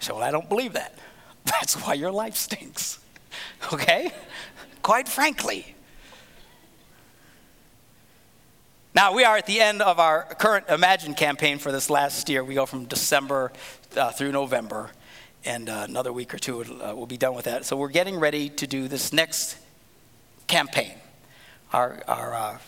You 0.00 0.06
say, 0.06 0.12
Well, 0.12 0.22
I 0.22 0.30
don't 0.30 0.48
believe 0.48 0.72
that. 0.74 0.98
That's 1.44 1.74
why 1.74 1.94
your 1.94 2.10
life 2.10 2.36
stinks. 2.36 2.98
Okay? 3.72 4.10
Quite 4.82 5.08
frankly. 5.08 5.76
Now, 8.92 9.14
we 9.14 9.22
are 9.22 9.36
at 9.36 9.46
the 9.46 9.60
end 9.60 9.82
of 9.82 10.00
our 10.00 10.24
current 10.38 10.68
Imagine 10.68 11.14
campaign 11.14 11.58
for 11.58 11.70
this 11.70 11.90
last 11.90 12.28
year. 12.28 12.42
We 12.42 12.54
go 12.54 12.66
from 12.66 12.86
December 12.86 13.52
uh, 13.96 14.10
through 14.10 14.32
November, 14.32 14.90
and 15.44 15.68
uh, 15.68 15.86
another 15.88 16.12
week 16.12 16.34
or 16.34 16.38
two 16.38 16.62
uh, 16.62 16.92
we'll 16.96 17.06
be 17.06 17.16
done 17.16 17.34
with 17.34 17.44
that. 17.44 17.64
So, 17.64 17.76
we're 17.76 17.88
getting 17.88 18.18
ready 18.18 18.48
to 18.48 18.66
do 18.66 18.88
this 18.88 19.12
next 19.12 19.56
campaign, 20.48 20.94
our, 21.72 22.02
our 22.08 22.34
uh, 22.34 22.58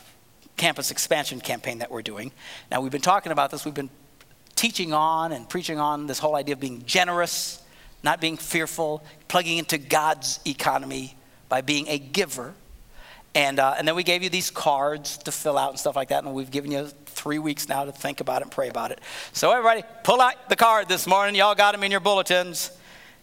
campus 0.62 0.92
expansion 0.92 1.40
campaign 1.40 1.78
that 1.78 1.90
we're 1.90 2.02
doing. 2.02 2.30
Now, 2.70 2.80
we've 2.80 2.92
been 2.92 3.00
talking 3.00 3.32
about 3.32 3.50
this. 3.50 3.64
We've 3.64 3.74
been 3.74 3.90
teaching 4.54 4.92
on 4.92 5.32
and 5.32 5.48
preaching 5.48 5.80
on 5.80 6.06
this 6.06 6.20
whole 6.20 6.36
idea 6.36 6.52
of 6.52 6.60
being 6.60 6.84
generous, 6.86 7.60
not 8.04 8.20
being 8.20 8.36
fearful, 8.36 9.02
plugging 9.26 9.58
into 9.58 9.76
God's 9.76 10.38
economy 10.46 11.16
by 11.48 11.62
being 11.62 11.88
a 11.88 11.98
giver. 11.98 12.54
And, 13.34 13.58
uh, 13.58 13.74
and 13.76 13.88
then 13.88 13.96
we 13.96 14.04
gave 14.04 14.22
you 14.22 14.30
these 14.30 14.52
cards 14.52 15.18
to 15.18 15.32
fill 15.32 15.58
out 15.58 15.70
and 15.70 15.80
stuff 15.80 15.96
like 15.96 16.10
that. 16.10 16.22
And 16.22 16.32
we've 16.32 16.52
given 16.52 16.70
you 16.70 16.86
three 17.06 17.40
weeks 17.40 17.68
now 17.68 17.84
to 17.84 17.90
think 17.90 18.20
about 18.20 18.42
it 18.42 18.44
and 18.44 18.52
pray 18.52 18.68
about 18.68 18.92
it. 18.92 19.00
So, 19.32 19.50
everybody, 19.50 19.82
pull 20.04 20.20
out 20.20 20.48
the 20.48 20.54
card 20.54 20.88
this 20.88 21.08
morning. 21.08 21.34
Y'all 21.34 21.56
got 21.56 21.72
them 21.72 21.82
in 21.82 21.90
your 21.90 21.98
bulletins. 21.98 22.70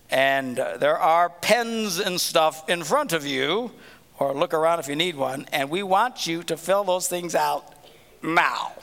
And 0.09 0.59
uh, 0.59 0.75
there 0.75 0.97
are 0.97 1.29
pens 1.29 1.99
and 1.99 2.19
stuff 2.19 2.67
in 2.67 2.83
front 2.83 3.13
of 3.13 3.25
you 3.25 3.71
or 4.19 4.33
look 4.33 4.53
around 4.53 4.79
if 4.79 4.87
you 4.87 4.95
need 4.95 5.15
one, 5.15 5.47
and 5.51 5.69
we 5.69 5.81
want 5.81 6.27
you 6.27 6.43
to 6.43 6.57
fill 6.57 6.83
those 6.83 7.07
things 7.07 7.35
out 7.35 7.73
now. 8.21 8.73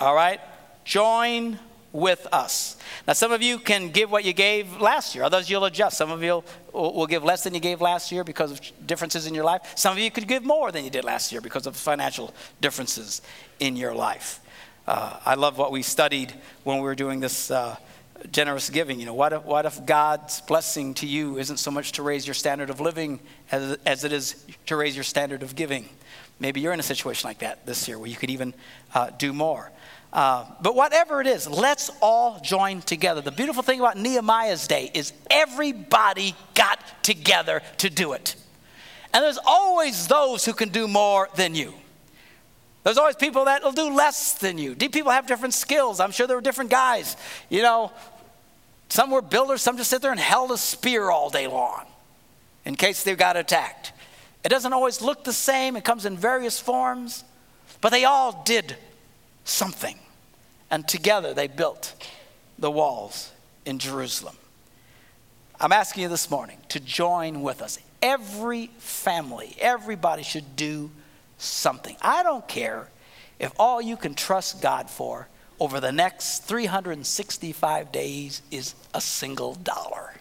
All 0.00 0.14
right? 0.14 0.40
Join 0.84 1.58
with 1.92 2.26
us. 2.32 2.76
Now, 3.06 3.12
some 3.12 3.30
of 3.30 3.40
you 3.40 3.56
can 3.58 3.90
give 3.90 4.10
what 4.10 4.24
you 4.24 4.32
gave 4.32 4.80
last 4.80 5.14
year, 5.14 5.22
others 5.22 5.48
you'll 5.48 5.64
adjust. 5.64 5.96
Some 5.96 6.10
of 6.10 6.22
you 6.24 6.42
will 6.72 7.06
give 7.06 7.22
less 7.22 7.44
than 7.44 7.54
you 7.54 7.60
gave 7.60 7.80
last 7.80 8.10
year 8.10 8.24
because 8.24 8.50
of 8.50 8.60
differences 8.84 9.28
in 9.28 9.34
your 9.34 9.44
life. 9.44 9.60
Some 9.76 9.92
of 9.92 9.98
you 10.00 10.10
could 10.10 10.26
give 10.26 10.44
more 10.44 10.72
than 10.72 10.84
you 10.84 10.90
did 10.90 11.04
last 11.04 11.30
year 11.30 11.40
because 11.40 11.66
of 11.66 11.76
financial 11.76 12.34
differences 12.60 13.22
in 13.60 13.76
your 13.76 13.94
life. 13.94 14.40
Uh, 14.88 15.18
I 15.24 15.34
love 15.36 15.56
what 15.56 15.70
we 15.70 15.82
studied 15.82 16.34
when 16.64 16.78
we 16.78 16.82
were 16.82 16.96
doing 16.96 17.20
this. 17.20 17.50
Uh, 17.50 17.76
generous 18.30 18.70
giving. 18.70 19.00
You 19.00 19.06
know, 19.06 19.14
what 19.14 19.32
if, 19.32 19.44
what 19.44 19.66
if 19.66 19.84
God's 19.84 20.40
blessing 20.42 20.94
to 20.94 21.06
you 21.06 21.38
isn't 21.38 21.58
so 21.58 21.70
much 21.70 21.92
to 21.92 22.02
raise 22.02 22.26
your 22.26 22.34
standard 22.34 22.70
of 22.70 22.80
living 22.80 23.20
as, 23.50 23.78
as 23.86 24.04
it 24.04 24.12
is 24.12 24.44
to 24.66 24.76
raise 24.76 24.96
your 24.96 25.04
standard 25.04 25.42
of 25.42 25.54
giving? 25.54 25.88
Maybe 26.40 26.60
you're 26.60 26.72
in 26.72 26.80
a 26.80 26.84
situation 26.84 27.28
like 27.28 27.38
that 27.38 27.66
this 27.66 27.86
year 27.86 27.98
where 27.98 28.08
you 28.08 28.16
could 28.16 28.30
even 28.30 28.54
uh, 28.94 29.10
do 29.10 29.32
more. 29.32 29.70
Uh, 30.12 30.44
but 30.62 30.76
whatever 30.76 31.20
it 31.20 31.26
is, 31.26 31.48
let's 31.48 31.90
all 32.00 32.38
join 32.40 32.80
together. 32.80 33.20
The 33.20 33.32
beautiful 33.32 33.62
thing 33.62 33.80
about 33.80 33.98
Nehemiah's 33.98 34.68
day 34.68 34.90
is 34.94 35.12
everybody 35.28 36.36
got 36.54 37.02
together 37.02 37.62
to 37.78 37.90
do 37.90 38.12
it. 38.12 38.36
And 39.12 39.24
there's 39.24 39.38
always 39.44 40.06
those 40.06 40.44
who 40.44 40.52
can 40.52 40.68
do 40.68 40.86
more 40.86 41.28
than 41.36 41.54
you. 41.54 41.74
There's 42.84 42.98
always 42.98 43.16
people 43.16 43.46
that 43.46 43.64
will 43.64 43.72
do 43.72 43.94
less 43.94 44.34
than 44.34 44.58
you. 44.58 44.76
People 44.76 45.10
have 45.10 45.26
different 45.26 45.54
skills. 45.54 46.00
I'm 46.00 46.10
sure 46.10 46.26
there 46.26 46.36
were 46.36 46.42
different 46.42 46.70
guys. 46.70 47.16
You 47.48 47.62
know, 47.62 47.92
some 48.88 49.10
were 49.10 49.22
builders, 49.22 49.62
some 49.62 49.76
just 49.76 49.90
sit 49.90 50.02
there 50.02 50.10
and 50.10 50.20
held 50.20 50.50
a 50.52 50.58
spear 50.58 51.10
all 51.10 51.30
day 51.30 51.46
long 51.46 51.84
in 52.64 52.76
case 52.76 53.02
they 53.02 53.14
got 53.14 53.36
attacked. 53.36 53.92
It 54.44 54.48
doesn't 54.48 54.72
always 54.72 55.00
look 55.00 55.24
the 55.24 55.32
same, 55.32 55.76
it 55.76 55.84
comes 55.84 56.04
in 56.04 56.16
various 56.16 56.60
forms, 56.60 57.24
but 57.80 57.90
they 57.90 58.04
all 58.04 58.42
did 58.44 58.76
something. 59.44 59.98
And 60.70 60.86
together 60.86 61.34
they 61.34 61.48
built 61.48 61.94
the 62.58 62.70
walls 62.70 63.30
in 63.64 63.78
Jerusalem. 63.78 64.36
I'm 65.60 65.72
asking 65.72 66.02
you 66.02 66.08
this 66.08 66.30
morning 66.30 66.58
to 66.70 66.80
join 66.80 67.42
with 67.42 67.62
us. 67.62 67.78
Every 68.02 68.66
family, 68.78 69.56
everybody 69.60 70.22
should 70.22 70.56
do 70.56 70.90
something. 71.38 71.96
I 72.02 72.22
don't 72.22 72.46
care 72.46 72.90
if 73.38 73.52
all 73.58 73.80
you 73.80 73.96
can 73.96 74.14
trust 74.14 74.60
God 74.60 74.90
for 74.90 75.28
over 75.60 75.80
the 75.80 75.92
next 75.92 76.44
365 76.44 77.92
days 77.92 78.42
is 78.50 78.74
a 78.92 79.00
single 79.00 79.54
dollar. 79.54 80.14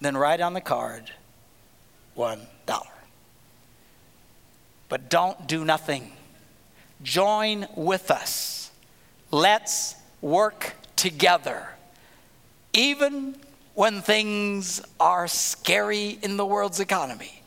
Then 0.00 0.16
write 0.16 0.40
on 0.40 0.54
the 0.54 0.60
card 0.60 1.10
$1. 2.16 2.38
But 4.88 5.08
don't 5.08 5.46
do 5.46 5.64
nothing. 5.64 6.12
Join 7.02 7.66
with 7.76 8.10
us. 8.10 8.70
Let's 9.30 9.96
work 10.20 10.74
together. 10.96 11.68
Even 12.72 13.36
when 13.74 14.02
things 14.02 14.80
are 15.00 15.26
scary 15.26 16.18
in 16.22 16.36
the 16.36 16.46
world's 16.46 16.80
economy, 16.80 17.42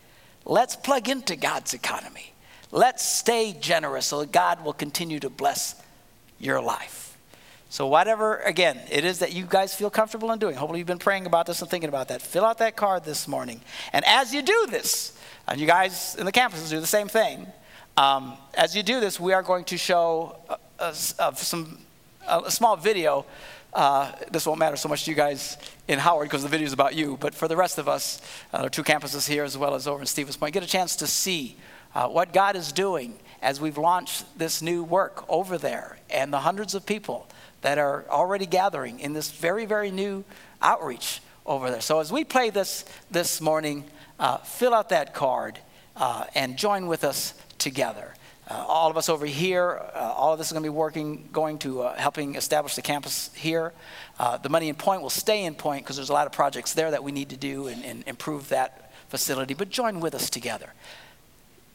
let's 0.45 0.75
plug 0.75 1.09
into 1.09 1.35
God's 1.35 1.73
economy. 1.73 2.33
Let's 2.71 3.05
stay 3.05 3.55
generous 3.59 4.07
so 4.07 4.25
God 4.25 4.63
will 4.63 4.73
continue 4.73 5.19
to 5.19 5.29
bless 5.29 5.75
your 6.39 6.61
life. 6.61 7.17
So, 7.69 7.87
whatever, 7.87 8.37
again, 8.37 8.79
it 8.89 9.03
is 9.03 9.19
that 9.19 9.33
you 9.33 9.45
guys 9.47 9.75
feel 9.75 9.89
comfortable 9.89 10.31
in 10.31 10.39
doing, 10.39 10.55
hopefully 10.55 10.79
you've 10.79 10.87
been 10.87 10.99
praying 10.99 11.25
about 11.25 11.45
this 11.45 11.61
and 11.61 11.69
thinking 11.69 11.89
about 11.89 12.07
that. 12.07 12.21
Fill 12.21 12.45
out 12.45 12.59
that 12.59 12.77
card 12.77 13.03
this 13.03 13.27
morning. 13.27 13.59
And 13.91 14.05
as 14.05 14.33
you 14.33 14.41
do 14.41 14.67
this, 14.69 15.17
and 15.47 15.59
you 15.59 15.67
guys 15.67 16.15
in 16.15 16.25
the 16.25 16.31
campuses 16.31 16.69
do 16.69 16.79
the 16.79 16.87
same 16.87 17.09
thing, 17.09 17.45
um, 17.97 18.37
as 18.53 18.75
you 18.75 18.83
do 18.83 18.99
this, 18.99 19.19
we 19.19 19.33
are 19.33 19.43
going 19.43 19.65
to 19.65 19.77
show 19.77 20.37
a, 20.49 20.57
a, 20.79 20.89
a 21.19 21.35
some, 21.35 21.79
a 22.27 22.51
small 22.51 22.77
video. 22.77 23.25
Uh, 23.73 24.11
this 24.31 24.45
won't 24.45 24.59
matter 24.59 24.77
so 24.77 24.87
much 24.87 25.03
to 25.03 25.11
you 25.11 25.17
guys 25.17 25.57
in 25.87 25.99
Howard 25.99 26.29
because 26.29 26.43
the 26.43 26.49
video 26.49 26.65
is 26.65 26.73
about 26.73 26.95
you, 26.95 27.17
but 27.19 27.35
for 27.35 27.47
the 27.47 27.55
rest 27.57 27.77
of 27.77 27.89
us, 27.89 28.21
uh, 28.53 28.69
two 28.69 28.83
campuses 28.83 29.27
here 29.27 29.43
as 29.43 29.57
well 29.57 29.75
as 29.75 29.87
over 29.87 29.99
in 29.99 30.05
Stevens 30.05 30.37
Point, 30.37 30.53
get 30.53 30.63
a 30.63 30.67
chance 30.67 30.95
to 30.95 31.07
see 31.07 31.57
uh, 31.93 32.07
what 32.07 32.31
God 32.31 32.55
is 32.55 32.71
doing 32.71 33.19
as 33.41 33.61
we've 33.61 33.77
launched 33.77 34.25
this 34.37 34.61
new 34.61 34.83
work 34.83 35.23
over 35.29 35.57
there 35.57 35.97
and 36.09 36.33
the 36.33 36.39
hundreds 36.39 36.73
of 36.75 36.85
people 36.85 37.27
that 37.61 37.77
are 37.77 38.05
already 38.09 38.45
gathering 38.45 38.99
in 38.99 39.13
this 39.13 39.31
very, 39.31 39.65
very 39.65 39.91
new 39.91 40.23
outreach 40.61 41.21
over 41.45 41.71
there. 41.71 41.81
So 41.81 41.99
as 41.99 42.11
we 42.11 42.23
play 42.23 42.49
this 42.49 42.85
this 43.11 43.41
morning, 43.41 43.85
uh, 44.19 44.37
fill 44.37 44.73
out 44.73 44.89
that 44.89 45.13
card 45.13 45.59
uh, 45.95 46.25
and 46.35 46.57
join 46.57 46.87
with 46.87 47.03
us 47.03 47.33
together. 47.57 48.13
Uh, 48.49 48.63
all 48.65 48.89
of 48.89 48.95
us 48.95 49.09
over 49.09 49.25
here, 49.25 49.81
uh, 49.93 50.13
all 50.15 50.31
of 50.31 50.39
this 50.39 50.47
is 50.47 50.53
going 50.53 50.63
to 50.63 50.69
be 50.69 50.73
working, 50.75 51.27
going 51.33 51.57
to 51.59 51.81
uh, 51.81 51.95
helping 51.95 52.35
establish 52.35 52.75
the 52.75 52.81
campus 52.81 53.29
here. 53.35 53.73
Uh, 54.19 54.37
the 54.37 54.47
money 54.47 54.69
in 54.69 54.75
Point 54.75 55.01
will 55.01 55.09
stay 55.09 55.43
in 55.43 55.53
Point 55.53 55.83
because 55.83 55.97
there's 55.97 56.09
a 56.09 56.13
lot 56.13 56.27
of 56.27 56.31
projects 56.31 56.73
there 56.73 56.91
that 56.91 57.03
we 57.03 57.11
need 57.11 57.29
to 57.29 57.37
do 57.37 57.67
and, 57.67 57.83
and 57.83 58.03
improve 58.07 58.47
that 58.49 58.93
facility. 59.09 59.53
But 59.53 59.69
join 59.69 59.99
with 59.99 60.15
us 60.15 60.29
together. 60.29 60.71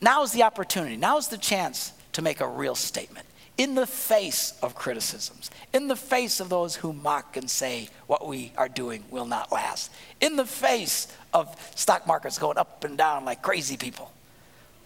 Now 0.03 0.25
is 0.25 0.33
the 0.33 0.43
opportunity, 0.43 0.97
now 0.97 1.17
is 1.17 1.29
the 1.29 1.39
chance 1.39 1.93
to 2.13 2.23
make 2.23 2.41
a 2.41 2.47
real 2.47 2.75
statement 2.75 3.27
in 3.57 3.77
the 3.77 3.87
face 3.87 4.55
of 4.63 4.75
criticisms, 4.75 5.51
in 5.73 5.87
the 5.87 5.97
face 5.97 6.41
of 6.41 6.49
those 6.49 6.75
who 6.75 6.93
mock 6.93 7.37
and 7.37 7.49
say 7.49 7.89
what 8.09 8.27
we 8.27 8.53
are 8.59 8.69
doing 8.69 9.05
will 9.11 9.27
not 9.27 9.53
last, 9.53 9.93
in 10.21 10.37
the 10.37 10.45
face 10.45 11.07
of 11.33 11.55
stock 11.77 12.07
markets 12.07 12.39
going 12.39 12.59
up 12.59 12.83
and 12.83 12.99
down 12.99 13.25
like 13.25 13.43
crazy 13.43 13.77
people. 13.77 14.11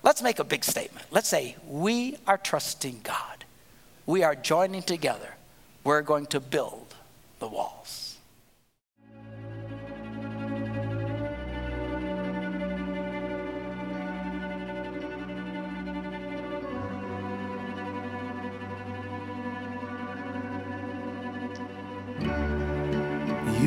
Let's 0.02 0.20
make 0.20 0.38
a 0.38 0.44
big 0.44 0.64
statement. 0.64 1.06
Let's 1.10 1.28
say, 1.28 1.56
We 1.66 2.18
are 2.26 2.38
trusting 2.38 3.00
God. 3.02 3.44
We 4.04 4.22
are 4.22 4.34
joining 4.34 4.82
together. 4.82 5.34
We're 5.82 6.02
going 6.02 6.26
to 6.26 6.40
build 6.40 6.94
the 7.38 7.48
walls. 7.48 8.05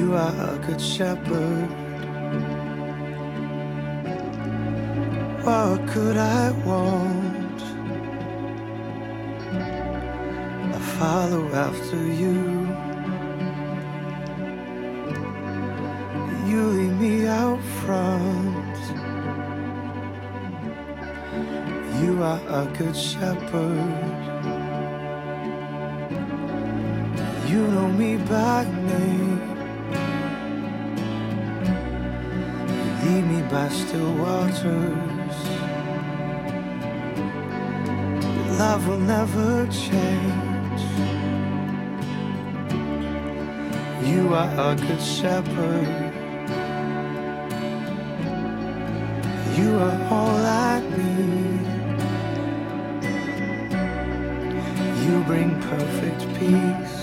You 0.10 0.16
are 0.16 0.56
a 0.56 0.58
good 0.66 0.82
shepherd. 0.82 1.70
What 5.46 5.88
could 5.88 6.18
I 6.18 6.50
want? 6.66 7.62
I 10.74 10.80
follow 10.98 11.46
after 11.54 12.02
you. 12.22 12.40
You 16.50 16.62
lead 16.78 16.94
me 17.00 17.28
out 17.28 17.62
front. 17.84 18.78
You 22.02 22.24
are 22.24 22.42
a 22.62 22.66
good 22.80 22.98
shepherd. 22.98 24.10
You 27.48 27.62
know 27.68 27.90
me 27.90 28.18
by 28.18 28.64
name. 28.66 29.29
Lead 33.10 33.26
me 33.26 33.42
by 33.50 33.68
still 33.70 34.14
waters. 34.14 35.38
Love 38.60 38.88
will 38.88 39.04
never 39.16 39.66
change. 39.68 40.82
You 44.10 44.34
are 44.34 44.52
a 44.70 44.76
good 44.76 45.02
shepherd. 45.02 45.90
You 49.58 49.70
are 49.86 49.98
all 50.16 50.42
I 50.70 50.82
need. 50.98 51.68
You 55.04 55.24
bring 55.30 55.52
perfect 55.74 56.22
peace. 56.38 56.98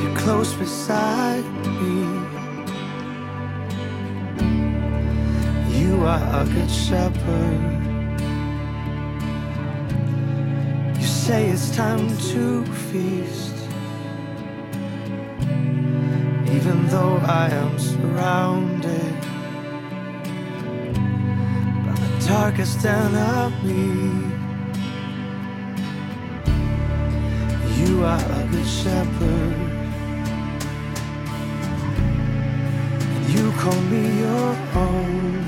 You're 0.00 0.16
close 0.24 0.54
beside 0.54 1.44
me. 1.80 2.21
You 6.02 6.08
are 6.08 6.42
a 6.42 6.44
good 6.44 6.68
shepherd. 6.68 7.60
You 10.98 11.06
say 11.06 11.50
it's 11.50 11.70
time 11.76 12.08
to 12.32 12.64
feast. 12.88 13.56
Even 16.56 16.88
though 16.88 17.18
I 17.42 17.50
am 17.50 17.78
surrounded 17.78 19.14
by 21.86 21.94
the 22.04 22.26
darkest 22.26 22.84
enemy, 22.84 24.26
you 27.78 28.04
are 28.04 28.24
a 28.40 28.48
good 28.50 28.70
shepherd. 28.80 29.56
You 33.34 33.52
call 33.52 33.80
me 33.82 34.02
your 34.18 34.56
own. 34.74 35.41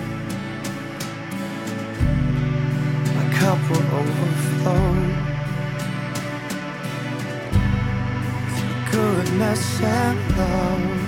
Cup 3.44 3.60
will 3.68 3.88
overflow. 4.00 4.94
Goodness 8.90 9.82
and 9.82 10.38
love. 10.38 11.03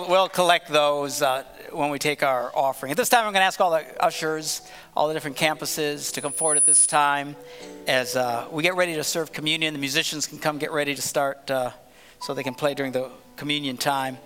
We'll, 0.00 0.08
we'll 0.08 0.28
collect 0.28 0.68
those 0.68 1.22
uh, 1.22 1.44
when 1.72 1.90
we 1.90 1.98
take 1.98 2.22
our 2.22 2.50
offering. 2.54 2.90
At 2.90 2.96
this 2.96 3.08
time, 3.08 3.26
I'm 3.26 3.32
going 3.32 3.40
to 3.40 3.46
ask 3.46 3.60
all 3.60 3.70
the 3.70 3.84
ushers, 4.02 4.62
all 4.96 5.08
the 5.08 5.14
different 5.14 5.36
campuses 5.36 6.12
to 6.14 6.20
come 6.20 6.32
forward 6.32 6.56
at 6.56 6.64
this 6.64 6.86
time 6.86 7.36
as 7.86 8.16
uh, 8.16 8.46
we 8.50 8.62
get 8.62 8.76
ready 8.76 8.94
to 8.94 9.04
serve 9.04 9.32
communion. 9.32 9.74
The 9.74 9.80
musicians 9.80 10.26
can 10.26 10.38
come 10.38 10.58
get 10.58 10.72
ready 10.72 10.94
to 10.94 11.02
start 11.02 11.50
uh, 11.50 11.70
so 12.20 12.34
they 12.34 12.42
can 12.42 12.54
play 12.54 12.74
during 12.74 12.92
the 12.92 13.10
communion 13.36 13.76
time. 13.76 14.18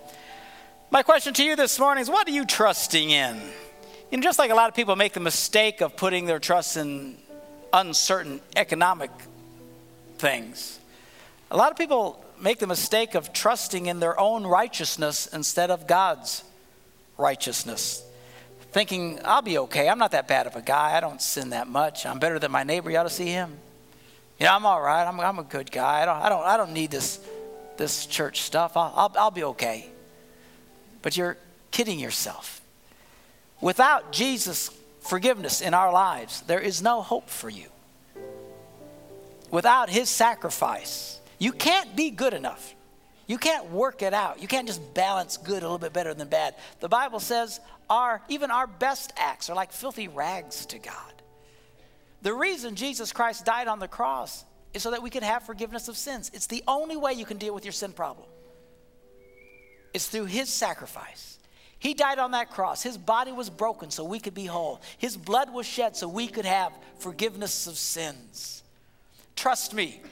My 0.91 1.03
question 1.03 1.33
to 1.35 1.45
you 1.45 1.57
this 1.57 1.79
morning 1.79 2.03
is 2.03 2.11
what 2.11 2.29
are 2.29 2.33
you 2.33 2.45
trusting 2.45 3.11
in? 3.11 3.41
You 4.11 4.19
know, 4.19 4.23
just 4.23 4.39
like 4.39 4.51
a 4.51 4.55
lot 4.55 4.69
of 4.69 4.75
people 4.75 4.95
make 4.97 5.15
the 5.15 5.21
mistake 5.21 5.81
of 5.81 5.97
putting 5.97 6.27
their 6.27 6.39
trust 6.39 6.77
in 6.77 7.17
uncertain 7.73 8.41
economic 8.57 9.11
things, 10.19 10.79
a 11.53 11.57
lot 11.57 11.71
of 11.71 11.77
people 11.77 12.25
make 12.41 12.59
the 12.59 12.67
mistake 12.67 13.15
of 13.15 13.31
trusting 13.35 13.85
in 13.85 14.01
their 14.01 14.19
own 14.19 14.45
righteousness 14.47 15.29
instead 15.35 15.71
of 15.71 15.87
God's 15.87 16.43
righteousness. 17.19 18.03
Thinking, 18.73 19.21
I'll 19.23 19.43
be 19.43 19.59
okay. 19.59 19.87
I'm 19.87 19.99
not 19.99 20.13
that 20.13 20.27
bad 20.27 20.47
of 20.47 20.57
a 20.57 20.63
guy. 20.63 20.97
I 20.97 21.01
don't 21.01 21.21
sin 21.21 21.51
that 21.51 21.69
much. 21.69 22.07
I'm 22.07 22.19
better 22.19 22.39
than 22.39 22.51
my 22.51 22.65
neighbor. 22.65 22.91
You 22.91 22.97
ought 22.97 23.03
to 23.03 23.11
see 23.11 23.27
him. 23.27 23.59
You 24.41 24.47
know, 24.47 24.55
I'm 24.55 24.65
all 24.65 24.81
right. 24.81 25.05
I'm, 25.07 25.21
I'm 25.21 25.39
a 25.39 25.45
good 25.45 25.71
guy. 25.71 26.03
I 26.03 26.07
don't, 26.07 26.17
I 26.17 26.29
don't, 26.31 26.43
I 26.43 26.57
don't 26.57 26.73
need 26.73 26.91
this, 26.91 27.21
this 27.77 28.07
church 28.07 28.41
stuff. 28.41 28.75
I'll, 28.75 28.93
I'll, 28.97 29.13
I'll 29.19 29.31
be 29.31 29.45
okay. 29.45 29.91
But 31.03 31.19
you're 31.19 31.37
kidding 31.71 32.01
yourself. 32.01 32.63
Without 33.61 34.11
Jesus' 34.11 34.71
forgiveness 35.01 35.61
in 35.61 35.75
our 35.75 35.93
lives, 35.93 36.41
there 36.47 36.61
is 36.61 36.81
no 36.81 37.03
hope 37.03 37.29
for 37.29 37.51
you. 37.51 37.69
Without 39.51 39.91
his 39.91 40.09
sacrifice, 40.09 41.21
you 41.43 41.51
can't 41.51 41.97
be 41.97 42.11
good 42.11 42.35
enough. 42.35 42.73
You 43.27 43.37
can't 43.37 43.69
work 43.73 44.03
it 44.03 44.15
out. 44.15 44.41
You 44.41 44.47
can't 44.47 44.69
just 44.69 44.95
balance 44.95 45.37
good 45.37 45.65
a 45.65 45.67
little 45.67 45.77
bit 45.77 45.93
better 45.93 46.15
than 46.15 46.29
bad. 46.29 46.55
The 46.79 46.89
Bible 46.89 47.19
says 47.19 47.59
our 47.91 48.23
even 48.29 48.53
our 48.53 48.69
best 48.69 49.13
acts 49.17 49.51
are 49.51 49.57
like 49.57 49.73
filthy 49.73 50.07
rags 50.07 50.67
to 50.67 50.79
God. 50.79 51.13
The 52.23 52.33
reason 52.33 52.77
Jesus 52.77 53.13
Christ 53.13 53.45
died 53.45 53.67
on 53.67 53.81
the 53.81 53.89
cross 53.89 54.45
is 54.73 54.85
so 54.85 54.93
that 54.93 55.03
we 55.03 55.11
could 55.11 55.25
have 55.25 55.43
forgiveness 55.43 55.89
of 55.89 55.97
sins. 55.97 56.31
It's 56.33 56.47
the 56.47 56.63
only 56.69 56.97
way 56.97 57.15
you 57.15 57.25
can 57.25 57.39
deal 57.39 57.55
with 57.55 57.65
your 57.65 57.73
sin 57.73 57.91
problem. 57.91 58.29
It's 59.93 60.07
through 60.07 60.27
his 60.27 60.49
sacrifice. 60.49 61.41
He 61.81 61.93
died 61.93 62.21
on 62.21 62.31
that 62.31 62.53
cross. 62.53 62.85
His 62.85 62.97
body 62.97 63.33
was 63.33 63.51
broken 63.51 63.91
so 63.91 64.05
we 64.05 64.21
could 64.21 64.35
be 64.35 64.47
whole. 64.47 64.81
His 64.97 65.17
blood 65.17 65.53
was 65.53 65.67
shed 65.67 65.97
so 65.97 66.07
we 66.07 66.29
could 66.29 66.45
have 66.45 66.73
forgiveness 67.01 67.67
of 67.67 67.77
sins. 67.77 68.63
Trust 69.35 69.75
me, 69.75 70.03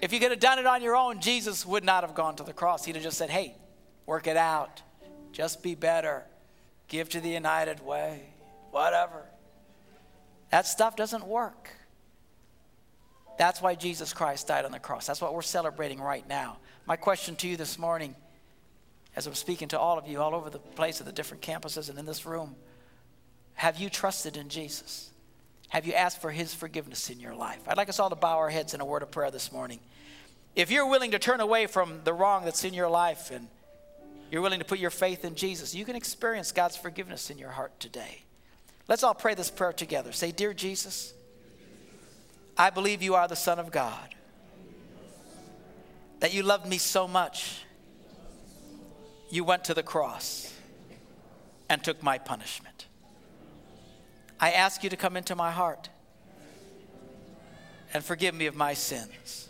if 0.00 0.12
you 0.12 0.20
could 0.20 0.30
have 0.30 0.40
done 0.40 0.58
it 0.58 0.66
on 0.66 0.82
your 0.82 0.96
own, 0.96 1.20
Jesus 1.20 1.64
would 1.64 1.84
not 1.84 2.04
have 2.04 2.14
gone 2.14 2.36
to 2.36 2.42
the 2.42 2.52
cross. 2.52 2.84
He'd 2.84 2.96
have 2.96 3.04
just 3.04 3.18
said, 3.18 3.30
hey, 3.30 3.54
work 4.04 4.26
it 4.26 4.36
out. 4.36 4.82
Just 5.32 5.62
be 5.62 5.74
better. 5.74 6.24
Give 6.88 7.08
to 7.10 7.20
the 7.20 7.28
United 7.28 7.84
Way. 7.84 8.22
Whatever. 8.70 9.24
That 10.50 10.66
stuff 10.66 10.96
doesn't 10.96 11.26
work. 11.26 11.70
That's 13.38 13.60
why 13.60 13.74
Jesus 13.74 14.12
Christ 14.12 14.48
died 14.48 14.64
on 14.64 14.72
the 14.72 14.78
cross. 14.78 15.06
That's 15.06 15.20
what 15.20 15.34
we're 15.34 15.42
celebrating 15.42 16.00
right 16.00 16.26
now. 16.28 16.58
My 16.86 16.96
question 16.96 17.36
to 17.36 17.48
you 17.48 17.56
this 17.56 17.78
morning, 17.78 18.14
as 19.14 19.26
I'm 19.26 19.34
speaking 19.34 19.68
to 19.68 19.78
all 19.78 19.98
of 19.98 20.06
you 20.06 20.20
all 20.20 20.34
over 20.34 20.50
the 20.50 20.58
place 20.58 21.00
at 21.00 21.06
the 21.06 21.12
different 21.12 21.42
campuses 21.42 21.90
and 21.90 21.98
in 21.98 22.06
this 22.06 22.24
room, 22.24 22.54
have 23.54 23.78
you 23.78 23.90
trusted 23.90 24.36
in 24.36 24.48
Jesus? 24.48 25.10
Have 25.68 25.86
you 25.86 25.92
asked 25.94 26.20
for 26.20 26.30
His 26.30 26.54
forgiveness 26.54 27.10
in 27.10 27.20
your 27.20 27.34
life? 27.34 27.60
I'd 27.66 27.76
like 27.76 27.88
us 27.88 27.98
all 27.98 28.10
to 28.10 28.16
bow 28.16 28.38
our 28.38 28.50
heads 28.50 28.74
in 28.74 28.80
a 28.80 28.84
word 28.84 29.02
of 29.02 29.10
prayer 29.10 29.30
this 29.30 29.50
morning. 29.50 29.80
If 30.54 30.70
you're 30.70 30.88
willing 30.88 31.10
to 31.10 31.18
turn 31.18 31.40
away 31.40 31.66
from 31.66 32.00
the 32.04 32.12
wrong 32.12 32.44
that's 32.44 32.64
in 32.64 32.72
your 32.72 32.88
life 32.88 33.30
and 33.30 33.48
you're 34.30 34.42
willing 34.42 34.58
to 34.58 34.64
put 34.64 34.78
your 34.78 34.90
faith 34.90 35.24
in 35.24 35.34
Jesus, 35.34 35.74
you 35.74 35.84
can 35.84 35.96
experience 35.96 36.50
God's 36.52 36.76
forgiveness 36.76 37.30
in 37.30 37.38
your 37.38 37.50
heart 37.50 37.78
today. 37.78 38.22
Let's 38.88 39.02
all 39.02 39.14
pray 39.14 39.34
this 39.34 39.50
prayer 39.50 39.72
together. 39.72 40.12
Say, 40.12 40.32
Dear 40.32 40.54
Jesus, 40.54 41.12
I 42.56 42.70
believe 42.70 43.02
you 43.02 43.14
are 43.14 43.28
the 43.28 43.36
Son 43.36 43.58
of 43.58 43.70
God, 43.70 44.14
that 46.20 46.32
you 46.32 46.42
loved 46.42 46.66
me 46.66 46.78
so 46.78 47.06
much, 47.06 47.64
you 49.28 49.44
went 49.44 49.64
to 49.64 49.74
the 49.74 49.82
cross 49.82 50.54
and 51.68 51.82
took 51.82 52.02
my 52.02 52.16
punishment. 52.16 52.85
I 54.38 54.52
ask 54.52 54.84
you 54.84 54.90
to 54.90 54.96
come 54.96 55.16
into 55.16 55.34
my 55.34 55.50
heart 55.50 55.88
and 57.94 58.04
forgive 58.04 58.34
me 58.34 58.46
of 58.46 58.54
my 58.54 58.74
sins. 58.74 59.48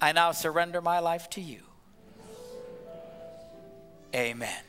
I 0.00 0.12
now 0.12 0.32
surrender 0.32 0.80
my 0.80 0.98
life 0.98 1.30
to 1.30 1.40
you. 1.40 1.60
Amen. 4.14 4.62